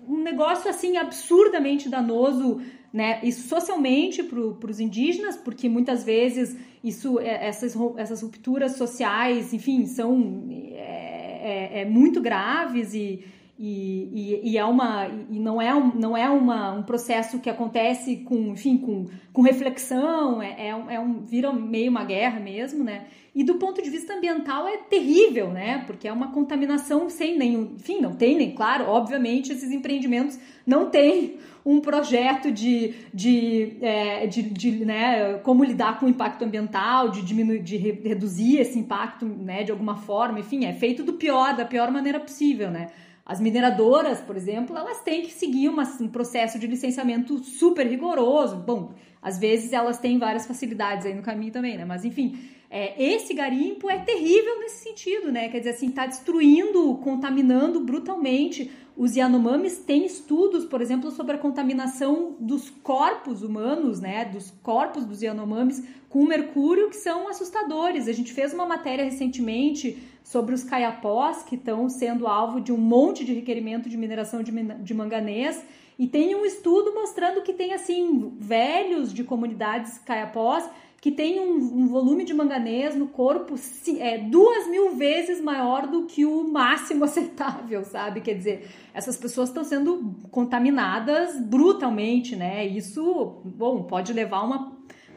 um 0.09 0.22
negócio 0.22 0.70
assim 0.70 0.96
absurdamente 0.96 1.90
danoso 1.90 2.62
né, 2.92 3.20
isso 3.22 3.48
socialmente 3.48 4.22
para 4.22 4.70
os 4.70 4.81
indígenas, 4.81 5.37
porque 5.37 5.68
muitas 5.68 6.05
vezes 6.05 6.57
isso, 6.83 7.18
é, 7.18 7.48
essas, 7.48 7.77
essas 7.96 8.22
rupturas 8.22 8.77
sociais, 8.77 9.53
enfim, 9.53 9.87
são 9.87 10.46
é, 10.72 11.79
é, 11.79 11.81
é 11.81 11.85
muito 11.85 12.20
graves 12.20 12.94
e 12.94 13.24
e, 13.58 14.40
e, 14.44 14.52
e, 14.52 14.58
é 14.58 14.64
uma 14.64 15.08
e 15.08 15.40
não 15.40 15.60
é, 15.60 15.74
um, 15.74 15.92
não 15.94 16.16
é 16.16 16.30
uma, 16.30 16.70
um 16.72 16.84
processo 16.84 17.40
que 17.40 17.50
acontece 17.50 18.18
com 18.18 18.52
enfim 18.52 18.78
com, 18.78 19.06
com 19.32 19.42
reflexão 19.42 20.40
é, 20.40 20.68
é, 20.68 20.76
um, 20.76 20.90
é 20.90 21.00
um 21.00 21.24
vira 21.24 21.52
meio 21.52 21.90
uma 21.90 22.04
guerra 22.04 22.38
mesmo 22.38 22.84
né 22.84 23.06
e 23.34 23.42
do 23.42 23.56
ponto 23.56 23.82
de 23.82 23.90
vista 23.90 24.14
ambiental 24.14 24.68
é 24.68 24.76
terrível 24.76 25.50
né 25.50 25.82
porque 25.88 26.06
é 26.06 26.12
uma 26.12 26.30
contaminação 26.30 27.10
sem 27.10 27.36
nenhum 27.36 27.74
enfim 27.74 28.00
não 28.00 28.14
tem 28.14 28.36
nem 28.36 28.54
claro 28.54 28.84
obviamente 28.84 29.52
esses 29.52 29.72
empreendimentos 29.72 30.38
não 30.64 30.88
têm 30.88 31.38
um 31.66 31.80
projeto 31.80 32.50
de, 32.50 32.94
de, 33.12 33.76
é, 33.82 34.26
de, 34.26 34.42
de 34.42 34.84
né, 34.86 35.34
como 35.42 35.62
lidar 35.62 36.00
com 36.00 36.06
o 36.06 36.08
impacto 36.08 36.42
ambiental, 36.42 37.10
de 37.10 37.20
diminuir, 37.20 37.58
de 37.58 37.76
reduzir 37.76 38.58
esse 38.58 38.78
impacto 38.78 39.26
né, 39.26 39.64
de 39.64 39.70
alguma 39.70 39.96
forma, 39.96 40.40
enfim, 40.40 40.64
é 40.64 40.72
feito 40.72 41.02
do 41.02 41.12
pior, 41.12 41.54
da 41.54 41.66
pior 41.66 41.90
maneira 41.90 42.18
possível, 42.18 42.70
né? 42.70 42.86
As 43.28 43.42
mineradoras, 43.42 44.22
por 44.22 44.38
exemplo, 44.38 44.74
elas 44.74 45.02
têm 45.02 45.20
que 45.20 45.30
seguir 45.30 45.68
uma, 45.68 45.82
um 46.00 46.08
processo 46.08 46.58
de 46.58 46.66
licenciamento 46.66 47.38
super 47.44 47.86
rigoroso. 47.86 48.56
Bom, 48.56 48.94
às 49.20 49.38
vezes 49.38 49.74
elas 49.74 49.98
têm 49.98 50.18
várias 50.18 50.46
facilidades 50.46 51.04
aí 51.04 51.12
no 51.12 51.20
caminho 51.20 51.52
também, 51.52 51.76
né? 51.76 51.84
Mas 51.84 52.06
enfim, 52.06 52.38
é, 52.70 53.02
esse 53.02 53.34
garimpo 53.34 53.90
é 53.90 53.98
terrível 53.98 54.60
nesse 54.60 54.82
sentido, 54.82 55.30
né? 55.30 55.50
Quer 55.50 55.58
dizer 55.58 55.70
assim, 55.70 55.88
está 55.88 56.06
destruindo, 56.06 56.94
contaminando 57.04 57.80
brutalmente. 57.80 58.70
Os 58.96 59.14
Yanomamis 59.14 59.76
têm 59.76 60.06
estudos, 60.06 60.64
por 60.64 60.80
exemplo, 60.80 61.10
sobre 61.10 61.36
a 61.36 61.38
contaminação 61.38 62.34
dos 62.40 62.70
corpos 62.70 63.42
humanos, 63.42 64.00
né? 64.00 64.24
Dos 64.24 64.50
corpos 64.62 65.04
dos 65.04 65.20
Yanomamis 65.20 65.84
com 66.08 66.24
mercúrio 66.24 66.88
que 66.88 66.96
são 66.96 67.28
assustadores. 67.28 68.08
A 68.08 68.12
gente 68.12 68.32
fez 68.32 68.54
uma 68.54 68.64
matéria 68.64 69.04
recentemente 69.04 69.98
sobre 70.28 70.54
os 70.54 70.62
caiapós 70.62 71.42
que 71.42 71.54
estão 71.54 71.88
sendo 71.88 72.26
alvo 72.26 72.60
de 72.60 72.70
um 72.70 72.76
monte 72.76 73.24
de 73.24 73.32
requerimento 73.32 73.88
de 73.88 73.96
mineração 73.96 74.42
de, 74.42 74.52
de 74.52 74.92
manganês. 74.92 75.64
E 75.98 76.06
tem 76.06 76.34
um 76.34 76.44
estudo 76.44 76.94
mostrando 76.94 77.40
que 77.40 77.54
tem 77.54 77.72
assim 77.72 78.36
velhos 78.38 79.10
de 79.14 79.24
comunidades 79.24 79.96
caiapós 79.98 80.68
que 81.00 81.10
tem 81.10 81.40
um, 81.40 81.54
um, 81.54 81.86
volume 81.86 82.24
de 82.24 82.34
manganês 82.34 82.94
no 82.94 83.06
corpo 83.06 83.54
é, 84.00 84.18
duas 84.18 84.68
mil 84.68 84.96
vezes 84.96 85.40
maior 85.40 85.86
do 85.86 86.04
que 86.04 86.26
o 86.26 86.44
máximo 86.46 87.04
aceitável, 87.06 87.82
sabe? 87.84 88.20
Quer 88.20 88.34
dizer, 88.34 88.68
essas 88.92 89.16
pessoas 89.16 89.48
estão 89.48 89.64
sendo 89.64 90.14
contaminadas 90.30 91.40
brutalmente, 91.40 92.36
né? 92.36 92.66
Isso, 92.66 93.40
bom, 93.44 93.84
pode 93.84 94.12
levar 94.12 94.40
a 94.40 94.44
um 94.44 94.72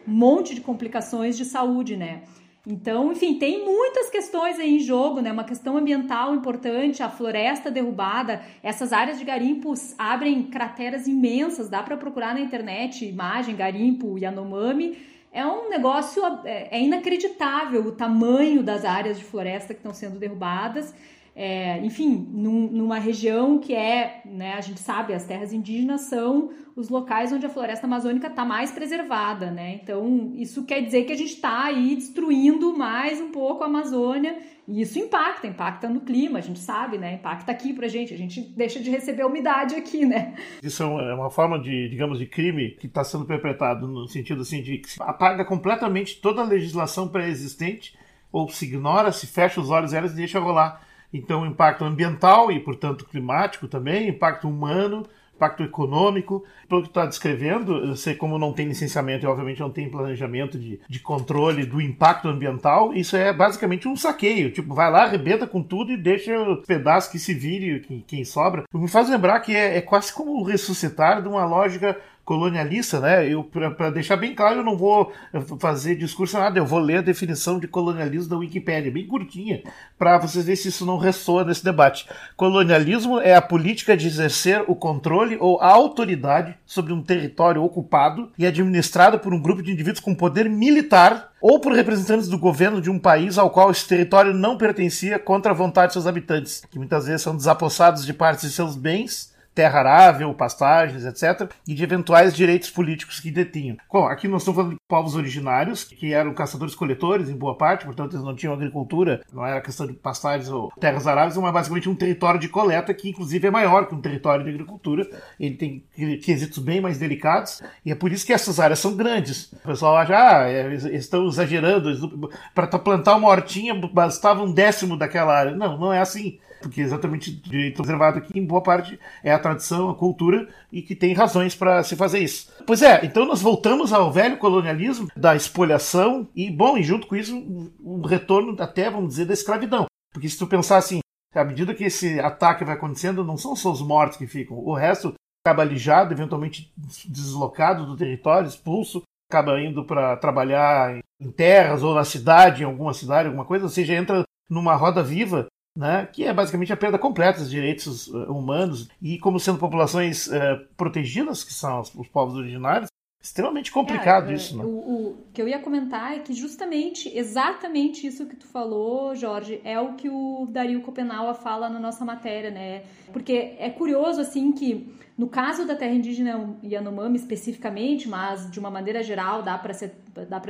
monte 0.08 0.56
de 0.56 0.62
complicações 0.62 1.36
de 1.36 1.44
saúde, 1.44 1.98
né? 1.98 2.24
Então, 2.66 3.12
enfim, 3.12 3.40
tem 3.40 3.66
muitas 3.66 4.12
questões 4.12 4.60
aí 4.60 4.76
em 4.76 4.80
jogo, 4.80 5.20
né? 5.20 5.32
Uma 5.32 5.44
questão 5.44 5.78
ambiental 5.78 6.36
importante, 6.36 7.02
a 7.02 7.10
floresta 7.10 7.72
derrubada, 7.72 8.44
essas 8.62 8.94
áreas 8.94 9.18
de 9.18 9.26
garimpos 9.26 9.96
abrem 9.98 10.44
crateras 10.44 11.08
imensas, 11.08 11.70
dá 11.70 11.82
para 11.82 11.98
procurar 11.98 12.36
na 12.36 12.40
internet 12.40 13.04
imagem, 13.04 13.56
garimpo, 13.56 14.16
Yanomami. 14.18 14.96
É 15.34 15.44
um 15.44 15.70
negócio, 15.70 16.22
é, 16.46 16.68
é 16.78 16.82
inacreditável 16.82 17.84
o 17.84 17.94
tamanho 17.94 18.62
das 18.62 18.86
áreas 18.86 19.18
de 19.18 19.24
floresta 19.24 19.74
que 19.74 19.80
estão 19.80 19.94
sendo 19.94 20.20
derrubadas. 20.20 20.94
É, 21.34 21.80
enfim, 21.80 22.28
num, 22.34 22.68
numa 22.68 23.00
região 23.00 23.58
que 23.58 23.74
é, 23.74 24.22
né, 24.26 24.54
a 24.54 24.62
gente 24.62 24.82
sabe, 24.82 25.14
as 25.14 25.24
terras 25.24 25.54
indígenas 25.54 26.02
são 26.02 26.50
os 26.76 26.90
locais 26.90 27.32
onde 27.32 27.46
a 27.46 27.50
floresta 27.50 27.88
amazônica 27.88 28.28
está 28.28 28.44
mais 28.44 28.72
preservada, 28.72 29.50
né? 29.50 29.80
Então, 29.82 30.34
isso 30.36 30.66
quer 30.66 30.82
dizer 30.82 31.04
que 31.06 31.14
a 31.14 31.18
gente 31.18 31.34
está 31.34 31.66
aí 31.66 31.96
destruindo 31.96 32.78
mais 32.78 33.22
um 33.22 33.32
pouco 33.32 33.64
a 33.64 33.68
Amazônia 33.68 34.38
e 34.68 34.82
isso 34.82 35.00
impacta, 35.00 35.48
impacta 35.48 35.90
no 35.90 36.02
clima, 36.02 36.40
a 36.40 36.42
gente 36.42 36.60
sabe, 36.60 36.98
né? 36.98 37.16
Impacta 37.16 37.52
aqui 37.52 37.74
pra 37.74 37.88
gente, 37.88 38.14
a 38.14 38.18
gente 38.18 38.42
deixa 38.42 38.80
de 38.80 38.90
receber 38.90 39.26
umidade 39.26 39.76
aqui, 39.76 40.06
né? 40.06 40.36
Isso 40.62 40.84
é 40.84 41.14
uma 41.14 41.30
forma 41.30 41.60
de, 41.60 41.90
digamos, 41.90 42.20
de 42.20 42.26
crime 42.26 42.72
que 42.72 42.88
está 42.88 43.04
sendo 43.04 43.26
perpetrado 43.26 43.88
no 43.88 44.08
sentido 44.08 44.42
assim 44.42 44.62
de 44.62 44.80
que 44.80 44.90
se 44.92 45.02
apaga 45.02 45.46
completamente 45.46 46.22
toda 46.22 46.42
a 46.42 46.46
legislação 46.46 47.08
pré-existente 47.08 47.98
ou 48.32 48.50
se 48.50 48.66
ignora, 48.66 49.12
se 49.12 49.28
fecha 49.28 49.60
os 49.60 49.70
olhos 49.70 49.94
elas 49.94 50.14
e 50.14 50.16
deixa 50.16 50.40
rolar 50.40 50.91
então, 51.14 51.46
impacto 51.46 51.84
ambiental 51.84 52.52
e, 52.52 52.60
portanto, 52.60 53.06
climático 53.06 53.68
também, 53.68 54.08
impacto 54.08 54.48
humano, 54.48 55.06
impacto 55.36 55.64
econômico. 55.64 56.44
Pelo 56.70 56.84
que 56.84 56.88
está 56.88 57.06
descrevendo, 57.06 57.76
eu 57.78 57.96
sei 57.96 58.16
como 58.16 58.38
não 58.38 58.54
tem 58.54 58.68
licenciamento 58.68 59.26
e, 59.26 59.28
obviamente, 59.28 59.60
não 59.60 59.72
tem 59.72 59.90
planejamento 59.90 60.58
de, 60.58 60.80
de 60.88 61.00
controle 61.00 61.66
do 61.66 61.82
impacto 61.82 62.28
ambiental, 62.28 62.94
isso 62.94 63.18
é 63.18 63.34
basicamente 63.34 63.88
um 63.88 63.96
saqueio. 63.96 64.52
Tipo, 64.52 64.74
vai 64.74 64.90
lá, 64.90 65.04
arrebenta 65.04 65.48
com 65.48 65.62
tudo 65.62 65.92
e 65.92 65.98
deixa 65.98 66.38
os 66.40 66.66
pedaços 66.66 67.12
que 67.12 67.20
se 67.20 67.34
vire, 67.34 67.82
quem, 67.82 68.04
quem 68.08 68.24
sobra. 68.24 68.64
Me 68.74 68.88
faz 68.88 69.10
lembrar 69.10 69.40
que 69.42 69.56
é, 69.56 69.78
é 69.78 69.82
quase 69.82 70.14
como 70.14 70.44
ressuscitar 70.44 71.22
de 71.22 71.28
uma 71.28 71.44
lógica 71.46 71.98
colonialista, 72.32 73.02
né? 73.02 73.28
Eu 73.28 73.44
para 73.44 73.90
deixar 73.90 74.16
bem 74.16 74.34
claro, 74.34 74.60
eu 74.60 74.64
não 74.64 74.78
vou 74.78 75.12
fazer 75.60 75.96
discurso 75.96 76.38
nada, 76.40 76.58
eu 76.58 76.66
vou 76.66 76.80
ler 76.80 77.00
a 77.00 77.02
definição 77.02 77.60
de 77.60 77.68
colonialismo 77.68 78.30
da 78.30 78.38
Wikipédia, 78.38 78.90
bem 78.90 79.06
curtinha, 79.06 79.62
para 80.00 80.18
vocês 80.18 80.46
verem 80.46 80.56
se 80.56 80.70
isso 80.70 80.86
não 80.86 80.98
ressoa 80.98 81.44
nesse 81.44 81.62
debate. 81.62 82.08
Colonialismo 82.38 83.20
é 83.20 83.36
a 83.36 83.42
política 83.42 83.98
de 83.98 84.08
exercer 84.08 84.64
o 84.66 84.74
controle 84.74 85.36
ou 85.42 85.60
a 85.60 85.68
autoridade 85.68 86.56
sobre 86.66 86.94
um 86.94 87.04
território 87.04 87.62
ocupado 87.62 88.32
e 88.38 88.46
administrado 88.46 89.20
por 89.20 89.34
um 89.34 89.42
grupo 89.42 89.62
de 89.62 89.74
indivíduos 89.74 90.00
com 90.00 90.16
poder 90.16 90.50
militar 90.50 91.34
ou 91.42 91.60
por 91.60 91.74
representantes 91.74 92.30
do 92.30 92.38
governo 92.38 92.80
de 92.80 92.90
um 92.90 92.98
país 92.98 93.38
ao 93.38 93.50
qual 93.50 93.72
esse 93.72 93.86
território 93.86 94.34
não 94.34 94.58
pertencia 94.58 95.20
contra 95.20 95.52
a 95.52 95.56
vontade 95.56 95.88
de 95.88 95.94
seus 95.94 96.08
habitantes, 96.08 96.64
que 96.72 96.78
muitas 96.78 97.08
vezes 97.08 97.24
são 97.24 97.36
desapossados 97.36 98.06
de 98.06 98.14
partes 98.14 98.48
de 98.48 98.56
seus 98.56 98.78
bens 98.78 99.31
terra 99.54 99.80
arável, 99.80 100.34
pastagens, 100.34 101.06
etc., 101.06 101.52
e 101.68 101.74
de 101.74 101.84
eventuais 101.84 102.34
direitos 102.34 102.70
políticos 102.70 103.20
que 103.20 103.32
detinham. 103.32 103.78
Bom, 103.92 104.06
aqui 104.06 104.28
nós 104.28 104.42
estamos 104.42 104.56
falando 104.58 104.74
de 104.74 104.80
povos 104.88 105.16
originários, 105.16 105.84
que 105.84 106.14
eram 106.14 106.34
caçadores-coletores 106.34 107.30
em 107.30 107.36
boa 107.36 107.58
parte, 107.58 107.86
portanto 107.86 108.14
eles 108.14 108.26
não 108.26 108.36
tinham 108.36 108.54
agricultura, 108.54 109.22
não 109.32 109.46
era 109.46 109.62
questão 109.62 109.86
de 109.86 109.94
pastagens 109.94 110.50
ou 110.50 110.72
terras 110.80 111.08
aráveis, 111.08 111.38
mas 111.38 111.54
basicamente 111.54 111.90
um 111.90 111.96
território 111.96 112.40
de 112.40 112.48
coleta 112.48 112.94
que 112.94 113.10
inclusive 113.10 113.48
é 113.48 113.52
maior 113.52 113.88
que 113.88 113.96
um 113.96 114.02
território 114.02 114.44
de 114.44 114.50
agricultura. 114.50 115.08
Ele 115.40 115.56
tem 115.56 115.84
quesitos 116.22 116.60
bem 116.60 116.80
mais 116.80 116.98
delicados, 116.98 117.62
e 117.86 117.92
é 117.92 117.96
por 117.96 118.12
isso 118.12 118.26
que 118.26 118.34
essas 118.34 118.60
áreas 118.60 118.80
são 118.80 118.96
grandes. 118.96 119.52
O 119.54 119.68
pessoal 119.68 119.98
acha, 119.98 120.16
ah, 120.16 120.50
é, 120.50 120.74
estão 120.74 121.28
exagerando, 121.28 122.32
para 122.54 122.68
plantar 122.68 123.16
uma 123.16 123.28
hortinha 123.28 123.74
bastava 123.74 124.44
um 124.44 124.52
décimo 124.52 124.98
daquela 124.98 125.38
área. 125.38 125.56
Não, 125.56 125.78
não 125.78 125.94
é 125.94 126.00
assim 126.00 126.40
porque 126.62 126.82
exatamente 126.82 127.32
o 127.32 127.50
direito 127.50 127.78
conservado 127.78 128.20
aqui, 128.20 128.38
em 128.38 128.46
boa 128.46 128.62
parte, 128.62 129.00
é 129.24 129.32
a 129.32 129.40
tradição, 129.40 129.90
a 129.90 129.96
cultura, 129.96 130.48
e 130.72 130.82
que 130.82 130.96
tem 130.96 131.14
razões 131.14 131.56
para 131.56 131.84
se 131.84 131.96
fazer 131.96 132.20
isso. 132.20 132.52
Pois 132.66 132.82
é, 132.82 133.06
então 133.06 133.26
nós 133.26 133.42
voltamos 133.42 133.92
ao 133.92 134.12
velho 134.12 134.38
colonialismo 134.38 135.08
da 135.16 135.36
espoliação 135.36 136.28
e, 136.36 136.50
bom, 136.50 136.78
e 136.78 136.84
junto 136.84 137.08
com 137.08 137.16
isso, 137.16 137.36
um 137.84 138.02
retorno 138.02 138.56
até, 138.62 138.90
vamos 138.90 139.10
dizer, 139.10 139.26
da 139.26 139.34
escravidão. 139.34 139.86
Porque 140.14 140.30
se 140.30 140.38
tu 140.38 140.48
pensar 140.48 140.78
assim, 140.78 141.00
à 141.34 141.44
medida 141.44 141.74
que 141.74 141.86
esse 141.86 142.20
ataque 142.20 142.66
vai 142.66 142.76
acontecendo, 142.76 143.24
não 143.24 143.38
são 143.38 143.56
só 143.56 143.72
os 143.72 143.82
mortos 143.82 144.18
que 144.18 144.28
ficam, 144.28 144.58
o 144.58 144.74
resto 144.74 145.14
acaba 145.44 145.64
alijado, 145.64 146.14
eventualmente 146.14 146.72
deslocado 147.08 147.86
do 147.86 147.98
território, 147.98 148.48
expulso, 148.48 149.02
acaba 149.30 149.60
indo 149.62 149.84
para 149.86 150.18
trabalhar 150.18 151.00
em 151.20 151.32
terras 151.32 151.82
ou 151.82 151.96
na 151.96 152.04
cidade, 152.04 152.64
em 152.64 152.66
alguma 152.66 152.94
cidade, 152.94 153.28
alguma 153.28 153.46
coisa, 153.46 153.66
ou 153.66 153.70
seja, 153.70 153.94
entra 153.94 154.24
numa 154.50 154.76
roda 154.76 155.02
viva 155.02 155.48
né, 155.76 156.08
que 156.12 156.26
é 156.26 156.34
basicamente 156.34 156.74
a 156.74 156.78
perda 156.78 157.00
completa 157.00 157.40
dos 157.40 157.50
direitos 157.50 158.08
uh, 158.08 158.32
humanos 158.32 158.90
e 159.02 159.18
como 159.18 159.40
sendo 159.40 159.58
populações 159.58 160.28
uh, 160.28 160.32
protegidas, 160.76 161.44
que 161.44 161.54
são 161.54 161.80
os, 161.80 161.94
os, 161.96 162.08
povos 162.08 162.36
originários, 162.36 162.90
extremamente 163.22 163.72
complicado 163.72 164.32
é, 164.32 164.34
isso. 164.34 164.58
Né? 164.58 164.64
O, 164.66 164.68
o, 164.68 165.18
que 165.34 165.42
eu 165.42 165.48
ia 165.48 165.60
comentar 165.60 166.14
é 166.14 166.20
que 166.20 166.34
justamente, 166.34 167.16
exatamente 167.16 168.06
isso 168.06 168.26
que 168.26 168.36
tu 168.36 168.48
falou, 168.48 169.16
Jorge, 169.16 169.62
é 169.64 169.80
o 169.80 169.94
que 169.94 170.10
o 170.10 170.48
Dario 170.50 170.82
Copenaua 170.82 171.34
fala 171.34 171.70
na 171.70 171.80
nossa 171.80 172.04
matéria, 172.04 172.50
né? 172.50 172.84
Porque 173.14 173.56
é 173.58 173.70
curioso, 173.70 174.20
assim, 174.20 174.52
que 174.52 174.94
no 175.18 175.28
caso 175.28 175.68
da 175.68 175.76
terra 175.76 175.94
indígena 175.94 176.58
Yanomami 176.64 177.16
especificamente, 177.16 178.10
mas 178.10 178.50
de 178.50 178.60
uma 178.60 178.72
maneira 178.72 179.04
geral 179.04 179.44
dá 179.44 179.56
para 179.58 179.74
se, 179.74 179.92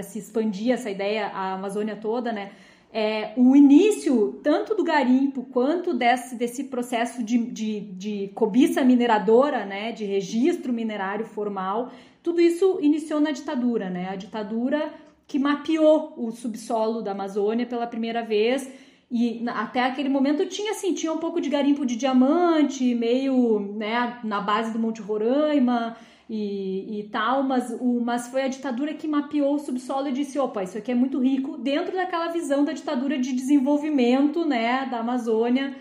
se 0.03 0.19
expandir 0.19 0.71
essa 0.71 0.89
ideia 0.89 1.27
à 1.27 1.53
Amazônia 1.53 1.97
toda, 1.97 2.31
né? 2.31 2.51
É, 2.93 3.31
o 3.37 3.55
início 3.55 4.39
tanto 4.43 4.75
do 4.75 4.83
garimpo 4.83 5.43
quanto 5.51 5.93
desse, 5.93 6.35
desse 6.35 6.65
processo 6.65 7.23
de, 7.23 7.37
de, 7.37 7.79
de 7.79 8.31
cobiça 8.35 8.83
mineradora, 8.83 9.65
né, 9.65 9.91
de 9.91 10.03
registro 10.03 10.73
minerário 10.73 11.25
formal, 11.25 11.91
tudo 12.21 12.41
isso 12.41 12.79
iniciou 12.81 13.19
na 13.19 13.31
ditadura, 13.31 13.89
né? 13.89 14.09
A 14.09 14.15
ditadura 14.15 14.93
que 15.25 15.39
mapeou 15.39 16.13
o 16.17 16.31
subsolo 16.31 17.01
da 17.01 17.11
Amazônia 17.11 17.65
pela 17.65 17.87
primeira 17.87 18.21
vez 18.21 18.69
e 19.09 19.43
até 19.47 19.83
aquele 19.83 20.09
momento 20.09 20.45
tinha 20.45 20.71
assim, 20.71 20.93
tinha 20.93 21.11
um 21.11 21.17
pouco 21.17 21.41
de 21.41 21.49
garimpo 21.49 21.85
de 21.85 21.95
diamante, 21.95 22.93
meio, 22.93 23.59
né, 23.59 24.19
na 24.23 24.39
base 24.39 24.71
do 24.71 24.79
Monte 24.79 25.01
Roraima, 25.01 25.97
e, 26.33 27.01
e 27.01 27.03
tal, 27.09 27.43
mas, 27.43 27.75
o, 27.77 27.99
mas 27.99 28.29
foi 28.29 28.43
a 28.43 28.47
ditadura 28.47 28.93
que 28.93 29.05
mapeou 29.05 29.55
o 29.55 29.59
subsolo 29.59 30.07
e 30.07 30.13
disse, 30.13 30.39
opa, 30.39 30.63
isso 30.63 30.77
aqui 30.77 30.89
é 30.89 30.95
muito 30.95 31.19
rico, 31.19 31.57
dentro 31.57 31.93
daquela 31.93 32.29
visão 32.29 32.63
da 32.63 32.71
ditadura 32.71 33.19
de 33.19 33.33
desenvolvimento, 33.33 34.45
né, 34.45 34.85
da 34.89 34.99
Amazônia, 34.99 35.75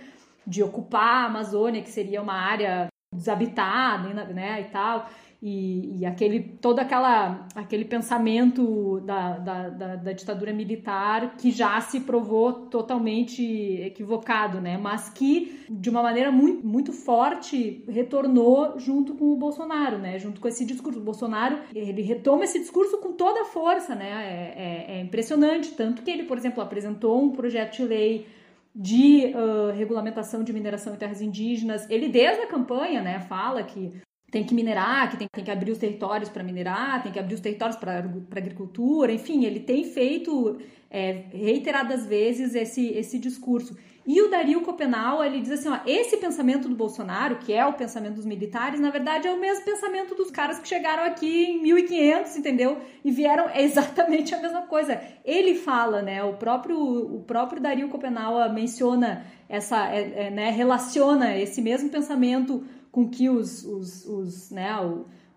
de 0.44 0.60
ocupar 0.60 1.22
a 1.22 1.26
Amazônia, 1.26 1.82
que 1.82 1.88
seria 1.88 2.20
uma 2.20 2.34
área 2.34 2.88
desabitada, 3.14 4.08
né, 4.24 4.62
e 4.62 4.64
tal 4.72 5.08
e, 5.42 6.00
e, 6.00 6.06
aquele 6.06 6.40
todo 6.40 6.80
aquela, 6.80 7.46
aquele 7.54 7.86
pensamento 7.86 9.00
da, 9.00 9.38
da, 9.38 9.68
da, 9.70 9.96
da, 9.96 10.12
ditadura 10.12 10.52
militar 10.52 11.36
que 11.38 11.50
já 11.50 11.80
se 11.80 12.00
provou 12.00 12.52
totalmente 12.52 13.42
equivocado, 13.80 14.60
né? 14.60 14.76
Mas 14.76 15.08
que 15.08 15.64
de 15.70 15.88
uma 15.88 16.02
maneira 16.02 16.30
muito, 16.30 16.66
muito 16.66 16.92
forte 16.92 17.82
retornou 17.88 18.78
junto 18.78 19.14
com 19.14 19.32
o 19.32 19.36
Bolsonaro, 19.36 19.96
né? 19.96 20.18
Junto 20.18 20.42
com 20.42 20.48
esse 20.48 20.62
discurso, 20.66 21.00
o 21.00 21.02
Bolsonaro 21.02 21.58
ele 21.74 22.02
retoma 22.02 22.44
esse 22.44 22.58
discurso 22.58 22.98
com 22.98 23.12
toda 23.12 23.40
a 23.40 23.46
força, 23.46 23.94
né? 23.94 24.10
É, 24.10 24.92
é, 24.92 24.98
é 24.98 25.00
impressionante 25.00 25.70
tanto 25.70 26.02
que 26.02 26.10
ele, 26.10 26.24
por 26.24 26.36
exemplo, 26.36 26.62
apresentou 26.62 27.22
um 27.22 27.30
projeto 27.30 27.76
de 27.76 27.84
lei 27.84 28.26
de 28.74 29.32
uh, 29.34 29.74
regulamentação 29.74 30.44
de 30.44 30.52
mineração 30.52 30.94
em 30.94 30.98
terras 30.98 31.22
indígenas. 31.22 31.88
Ele, 31.88 32.08
desde 32.08 32.42
a 32.42 32.46
campanha, 32.46 33.02
né, 33.02 33.20
fala 33.20 33.62
que 33.62 33.92
tem 34.30 34.44
que 34.44 34.54
minerar, 34.54 35.10
que 35.10 35.16
tem, 35.16 35.28
tem 35.30 35.44
que 35.44 35.50
abrir 35.50 35.72
os 35.72 35.78
territórios 35.78 36.28
para 36.28 36.42
minerar, 36.42 37.02
tem 37.02 37.10
que 37.10 37.18
abrir 37.18 37.34
os 37.34 37.40
territórios 37.40 37.76
para 37.76 37.98
agricultura, 38.36 39.12
enfim, 39.12 39.44
ele 39.44 39.60
tem 39.60 39.84
feito 39.84 40.58
é, 40.90 41.24
reiteradas 41.32 42.06
vezes 42.06 42.54
esse, 42.54 42.88
esse 42.88 43.18
discurso. 43.18 43.76
E 44.06 44.20
o 44.22 44.30
Dario 44.30 44.62
Copenau, 44.62 45.22
ele 45.22 45.40
diz 45.40 45.52
assim, 45.52 45.68
ó, 45.68 45.78
esse 45.86 46.16
pensamento 46.16 46.68
do 46.68 46.74
Bolsonaro, 46.74 47.36
que 47.36 47.52
é 47.52 47.64
o 47.66 47.74
pensamento 47.74 48.14
dos 48.14 48.24
militares, 48.24 48.80
na 48.80 48.90
verdade 48.90 49.28
é 49.28 49.32
o 49.32 49.38
mesmo 49.38 49.64
pensamento 49.64 50.14
dos 50.14 50.30
caras 50.30 50.58
que 50.58 50.66
chegaram 50.66 51.04
aqui 51.04 51.44
em 51.44 51.62
1500, 51.62 52.36
entendeu? 52.36 52.78
E 53.04 53.10
vieram 53.10 53.48
é 53.50 53.62
exatamente 53.62 54.34
a 54.34 54.40
mesma 54.40 54.62
coisa. 54.62 55.00
Ele 55.24 55.54
fala, 55.54 56.02
né, 56.02 56.24
o 56.24 56.34
próprio 56.34 56.76
o 56.78 57.22
próprio 57.24 57.60
Dario 57.60 57.88
Copenau 57.88 58.50
menciona 58.52 59.26
essa, 59.48 59.92
é, 59.94 60.26
é, 60.26 60.30
né, 60.30 60.50
relaciona 60.50 61.36
esse 61.36 61.60
mesmo 61.60 61.90
pensamento 61.90 62.64
com 62.90 63.08
que 63.08 63.28
os, 63.28 63.64
os, 63.64 64.04
os, 64.06 64.50
né, 64.50 64.76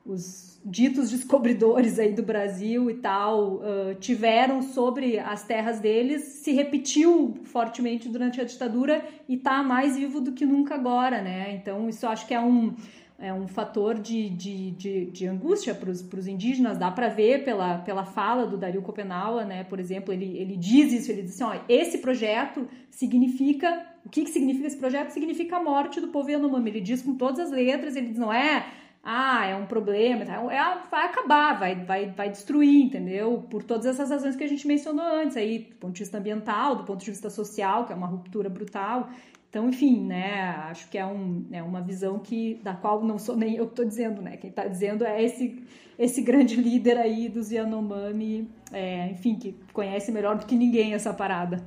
os 0.06 0.60
ditos 0.66 1.12
descobridores 1.12 2.00
aí 2.00 2.14
do 2.14 2.24
Brasil 2.24 2.90
e 2.90 2.96
tal 2.96 3.56
uh, 3.56 3.96
tiveram 4.00 4.62
sobre 4.62 5.20
as 5.20 5.44
terras 5.44 5.80
deles 5.80 6.22
se 6.22 6.52
repetiu 6.52 7.36
fortemente 7.44 8.08
durante 8.10 8.40
a 8.40 8.44
ditadura 8.44 9.06
e 9.28 9.36
está 9.36 9.62
mais 9.62 9.98
vivo 9.98 10.22
do 10.22 10.32
que 10.32 10.46
nunca 10.46 10.76
agora, 10.76 11.22
né? 11.22 11.56
Então 11.56 11.90
isso 11.90 12.08
acho 12.08 12.26
que 12.28 12.34
é 12.34 12.40
um 12.40 12.76
é 13.20 13.34
um 13.34 13.48
fator 13.48 13.96
de, 13.96 14.30
de, 14.30 14.72
de, 14.72 15.06
de 15.06 15.28
angústia 15.28 15.74
para 15.74 15.90
os 15.90 16.28
indígenas, 16.28 16.78
dá 16.78 16.92
para 16.92 17.08
ver 17.08 17.44
pela, 17.44 17.78
pela 17.80 18.04
fala 18.04 18.46
do 18.46 18.58
Dario 18.58 18.82
Copenaua, 18.82 19.46
né? 19.46 19.64
Por 19.64 19.80
exemplo, 19.80 20.14
ele, 20.14 20.38
ele 20.38 20.58
diz 20.58 20.92
isso, 20.92 21.12
ele 21.12 21.22
diz 21.22 21.40
assim, 21.40 21.44
ó, 21.44 21.64
esse 21.70 22.00
projeto 22.00 22.68
significa, 22.90 23.86
o 24.06 24.10
que, 24.10 24.24
que 24.24 24.30
significa 24.30 24.68
esse 24.68 24.78
projeto? 24.78 25.10
Significa 25.12 25.58
a 25.58 25.64
morte 25.64 26.02
do 26.02 26.10
povo 26.10 26.30
Yanomami, 26.30 26.70
ele 26.70 26.82
diz 26.82 27.02
com 27.02 27.16
todas 27.16 27.40
as 27.40 27.52
letras, 27.52 27.96
ele 27.96 28.08
diz, 28.08 28.18
não 28.18 28.34
é, 28.34 28.66
ah, 29.04 29.46
é 29.46 29.56
um 29.56 29.66
problema, 29.66 30.24
é, 30.24 30.88
vai 30.90 31.06
acabar, 31.06 31.60
vai, 31.60 31.76
vai, 31.76 32.10
vai 32.10 32.30
destruir, 32.30 32.86
entendeu? 32.86 33.46
Por 33.50 33.64
todas 33.64 33.86
essas 33.86 34.10
razões 34.10 34.36
que 34.36 34.44
a 34.44 34.48
gente 34.48 34.66
mencionou 34.66 35.06
antes, 35.06 35.38
aí, 35.38 35.60
do 35.60 35.76
ponto 35.76 35.94
de 35.94 36.00
vista 36.00 36.18
ambiental, 36.18 36.76
do 36.76 36.84
ponto 36.84 37.04
de 37.04 37.12
vista 37.12 37.30
social, 37.30 37.86
que 37.86 37.94
é 37.94 37.96
uma 37.96 38.08
ruptura 38.08 38.50
brutal, 38.50 39.10
então, 39.54 39.70
enfim, 39.70 40.04
né, 40.04 40.50
acho 40.72 40.90
que 40.90 40.98
é, 40.98 41.06
um, 41.06 41.46
é 41.52 41.62
uma 41.62 41.80
visão 41.80 42.18
que 42.18 42.60
da 42.64 42.74
qual 42.74 43.06
não 43.06 43.20
sou 43.20 43.38
nem 43.38 43.56
eu 43.56 43.66
que 43.68 43.74
estou 43.74 43.86
dizendo, 43.86 44.20
né? 44.20 44.36
Quem 44.36 44.50
está 44.50 44.66
dizendo 44.66 45.06
é 45.06 45.24
esse, 45.24 45.64
esse 46.00 46.24
grande 46.24 46.56
líder 46.58 46.98
aí 46.98 47.30
dos 47.30 47.52
Yanomami, 47.52 48.50
é, 48.72 49.12
enfim, 49.12 49.36
que 49.36 49.56
conhece 49.72 50.12
melhor 50.12 50.40
do 50.40 50.48
que 50.48 50.56
ninguém 50.56 50.96
essa 50.96 51.14
parada. 51.14 51.64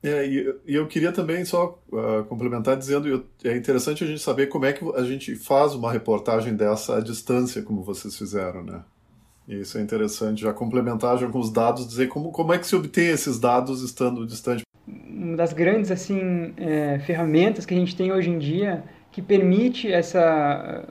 É, 0.00 0.24
e, 0.24 0.54
eu 0.64 0.86
queria 0.86 1.10
também 1.10 1.44
só 1.44 1.76
uh, 1.88 2.22
complementar 2.26 2.76
dizendo 2.76 3.26
é 3.42 3.56
interessante 3.56 4.04
a 4.04 4.06
gente 4.06 4.20
saber 4.20 4.46
como 4.46 4.66
é 4.66 4.72
que 4.72 4.88
a 4.94 5.02
gente 5.02 5.34
faz 5.34 5.74
uma 5.74 5.90
reportagem 5.90 6.54
dessa 6.54 6.98
à 6.98 7.00
distância, 7.00 7.62
como 7.62 7.82
vocês 7.82 8.16
fizeram, 8.16 8.62
né? 8.62 8.84
E 9.48 9.58
isso 9.58 9.76
é 9.76 9.80
interessante, 9.80 10.42
já 10.42 10.52
complementar 10.52 11.18
já 11.18 11.26
com 11.26 11.40
os 11.40 11.50
dados, 11.50 11.84
dizer 11.84 12.06
como, 12.06 12.30
como 12.30 12.52
é 12.52 12.58
que 12.58 12.66
se 12.66 12.76
obtém 12.76 13.08
esses 13.08 13.40
dados 13.40 13.82
estando 13.82 14.24
distante 14.24 14.62
uma 14.86 15.36
das 15.36 15.52
grandes 15.52 15.90
assim 15.90 16.52
é, 16.56 16.98
ferramentas 17.00 17.64
que 17.64 17.74
a 17.74 17.76
gente 17.76 17.94
tem 17.94 18.12
hoje 18.12 18.30
em 18.30 18.38
dia 18.38 18.82
que 19.10 19.22
permite 19.22 19.90
essa 19.90 20.84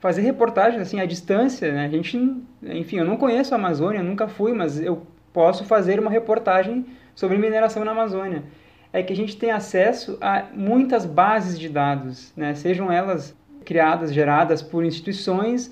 fazer 0.00 0.22
reportagens 0.22 0.82
assim 0.82 1.00
à 1.00 1.06
distância 1.06 1.72
né? 1.72 1.86
a 1.86 1.88
gente 1.88 2.18
enfim 2.62 2.98
eu 2.98 3.04
não 3.04 3.16
conheço 3.16 3.54
a 3.54 3.58
Amazônia 3.58 4.02
nunca 4.02 4.28
fui 4.28 4.52
mas 4.52 4.80
eu 4.80 5.06
posso 5.32 5.64
fazer 5.64 5.98
uma 5.98 6.10
reportagem 6.10 6.84
sobre 7.14 7.38
mineração 7.38 7.84
na 7.84 7.92
Amazônia 7.92 8.42
é 8.92 9.02
que 9.02 9.12
a 9.12 9.16
gente 9.16 9.36
tem 9.36 9.50
acesso 9.50 10.18
a 10.20 10.44
muitas 10.54 11.06
bases 11.06 11.58
de 11.58 11.68
dados 11.68 12.32
né 12.36 12.54
sejam 12.54 12.92
elas 12.92 13.34
criadas 13.64 14.12
geradas 14.12 14.62
por 14.62 14.84
instituições 14.84 15.70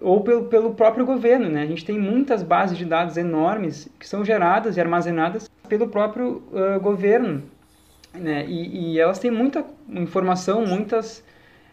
ou 0.00 0.22
pelo, 0.22 0.44
pelo 0.44 0.74
próprio 0.74 1.04
governo. 1.04 1.48
Né? 1.48 1.62
A 1.62 1.66
gente 1.66 1.84
tem 1.84 1.98
muitas 1.98 2.42
bases 2.42 2.78
de 2.78 2.84
dados 2.84 3.16
enormes 3.16 3.88
que 3.98 4.08
são 4.08 4.24
geradas 4.24 4.76
e 4.76 4.80
armazenadas 4.80 5.50
pelo 5.66 5.88
próprio 5.88 6.42
uh, 6.52 6.80
governo. 6.80 7.42
Né? 8.14 8.46
E, 8.46 8.94
e, 8.94 9.00
elas 9.00 9.18
têm 9.18 9.30
muita 9.30 9.64
informação, 9.88 10.64
muitas 10.64 11.22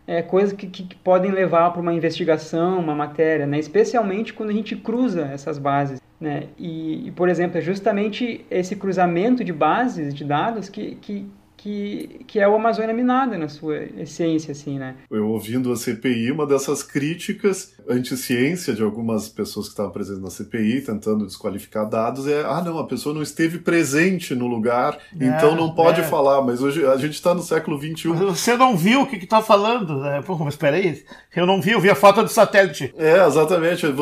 é, 0.06 0.22
coisas 0.22 0.54
que, 0.54 0.68
que, 0.68 0.96
podem 0.96 1.32
levar 1.32 1.72
para 1.72 1.82
uma 1.82 1.94
investigação, 1.94 2.80
uma 2.80 2.94
matéria, 2.94 3.48
né? 3.48 3.58
especialmente 3.58 4.34
quando 4.34 4.50
a 4.50 4.54
gente 4.54 4.76
cruza 4.76 5.22
essas 5.34 5.58
bases. 5.58 6.02
Né? 6.20 6.48
E, 6.58 7.08
e, 7.08 7.12
por 7.12 7.30
exemplo, 7.30 7.58
é 7.58 7.62
justamente 7.62 8.46
esse 8.50 8.76
cruzamento 8.76 9.44
de 9.44 9.54
bases 9.54 10.14
de 10.14 10.24
dados 10.24 10.70
que, 10.70 10.96
que, 10.96 11.26
que, 11.64 12.26
que 12.28 12.40
é 12.42 12.48
o 12.48 12.56
Amazônia 12.56 12.94
Minada 12.94 13.38
na 13.38 13.48
sua 13.48 13.78
essência, 13.98 14.52
assim, 14.52 14.78
né? 14.78 14.96
Eu 15.10 15.30
ouvindo 15.30 15.72
a 15.72 15.78
CPI, 15.78 16.30
uma 16.30 16.46
dessas 16.46 16.84
críticas 16.84 17.74
anti-ciência 17.88 18.74
de 18.74 18.84
algumas 18.84 19.30
pessoas 19.30 19.68
que 19.68 19.72
estavam 19.72 19.94
presentes 19.94 20.22
na 20.22 20.30
CPI, 20.30 20.82
tentando 20.82 21.26
desqualificar 21.26 21.88
dados, 21.88 22.28
é, 22.28 22.44
ah, 22.44 22.62
não, 22.62 22.78
a 22.80 22.86
pessoa 22.86 23.16
não 23.16 23.22
esteve 23.22 23.60
presente 23.60 24.36
no 24.36 24.46
lugar, 24.46 24.98
é, 25.18 25.26
então 25.26 25.56
não 25.56 25.74
pode 25.74 26.02
é. 26.02 26.04
falar, 26.04 26.42
mas 26.42 26.62
hoje 26.62 26.86
a 26.86 26.98
gente 26.98 27.14
está 27.14 27.34
no 27.34 27.42
século 27.42 27.80
XXI. 27.80 28.10
Você 28.10 28.58
não 28.58 28.76
viu 28.76 29.04
o 29.04 29.08
que 29.08 29.16
está 29.16 29.42
falando? 29.42 30.02
Né? 30.02 30.22
Pô, 30.22 30.38
mas 30.40 30.58
peraí, 30.58 31.02
eu 31.34 31.46
não 31.46 31.62
vi, 31.62 31.72
eu 31.72 31.80
vi 31.80 31.90
a 31.90 31.96
foto 31.96 32.24
do 32.24 32.30
satélite. 32.30 32.94
É, 32.98 33.26
exatamente, 33.26 33.86
eu 33.86 33.94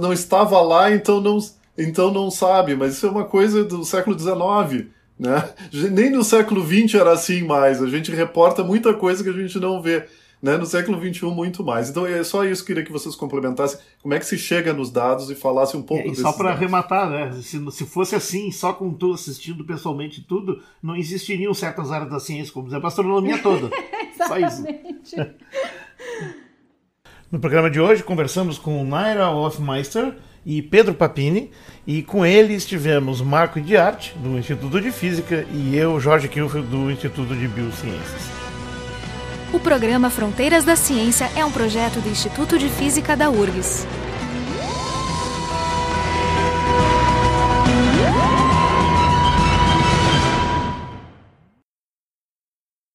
não 0.00 0.12
estava 0.12 0.58
lá, 0.62 0.90
então 0.90 1.20
não, 1.20 1.38
então 1.76 2.10
não 2.10 2.30
sabe, 2.30 2.74
mas 2.74 2.94
isso 2.94 3.06
é 3.06 3.10
uma 3.10 3.24
coisa 3.24 3.62
do 3.62 3.84
século 3.84 4.18
XIX 4.18 4.88
né? 5.20 5.50
Nem 5.92 6.08
no 6.08 6.24
século 6.24 6.66
XX 6.66 6.94
era 6.94 7.12
assim 7.12 7.42
mais. 7.42 7.82
A 7.82 7.86
gente 7.86 8.10
reporta 8.10 8.64
muita 8.64 8.94
coisa 8.94 9.22
que 9.22 9.28
a 9.28 9.34
gente 9.34 9.60
não 9.60 9.82
vê. 9.82 10.06
Né? 10.42 10.56
No 10.56 10.64
século 10.64 10.98
XXI, 10.98 11.26
muito 11.26 11.62
mais. 11.62 11.90
Então 11.90 12.06
é 12.06 12.24
só 12.24 12.42
isso 12.42 12.64
que 12.64 12.72
eu 12.72 12.76
queria 12.76 12.86
que 12.86 12.92
vocês 12.92 13.14
complementassem. 13.14 13.78
Como 14.00 14.14
é 14.14 14.18
que 14.18 14.24
se 14.24 14.38
chega 14.38 14.72
nos 14.72 14.90
dados 14.90 15.30
e 15.30 15.34
falasse 15.34 15.76
um 15.76 15.82
pouco 15.82 16.08
é, 16.08 16.12
e 16.12 16.16
Só 16.16 16.32
para 16.32 16.52
arrematar, 16.52 17.10
né? 17.10 17.32
Se, 17.42 17.62
se 17.70 17.84
fosse 17.84 18.14
assim, 18.14 18.50
só 18.50 18.72
com 18.72 18.94
tu 18.94 19.12
assistindo 19.12 19.62
pessoalmente 19.62 20.22
tudo, 20.22 20.62
não 20.82 20.96
existiriam 20.96 21.52
certas 21.52 21.92
áreas 21.92 22.10
da 22.10 22.18
ciência, 22.18 22.54
como 22.54 22.68
exemplo 22.68 22.86
a 22.86 22.88
astronomia 22.88 23.36
toda. 23.42 23.68
só 24.16 24.38
isso. 24.38 24.64
No 27.30 27.38
programa 27.38 27.70
de 27.70 27.80
hoje, 27.80 28.02
conversamos 28.02 28.58
com 28.58 28.84
Naira 28.84 29.30
Hofmeister 29.30 30.16
e 30.44 30.62
Pedro 30.62 30.94
Papini, 30.94 31.50
e 31.86 32.02
com 32.02 32.24
ele 32.24 32.54
estivemos 32.54 33.20
Marco 33.20 33.60
de 33.60 33.76
Arte, 33.76 34.14
do 34.18 34.38
Instituto 34.38 34.80
de 34.80 34.90
Física, 34.90 35.46
e 35.52 35.76
eu, 35.76 35.98
Jorge 36.00 36.28
Kilfield, 36.28 36.68
do 36.68 36.90
Instituto 36.90 37.34
de 37.34 37.48
Biociências. 37.48 38.30
O 39.52 39.58
programa 39.58 40.10
Fronteiras 40.10 40.64
da 40.64 40.76
Ciência 40.76 41.28
é 41.34 41.44
um 41.44 41.50
projeto 41.50 42.00
do 42.00 42.08
Instituto 42.08 42.58
de 42.58 42.68
Física 42.68 43.16
da 43.16 43.30
URGS. 43.30 43.86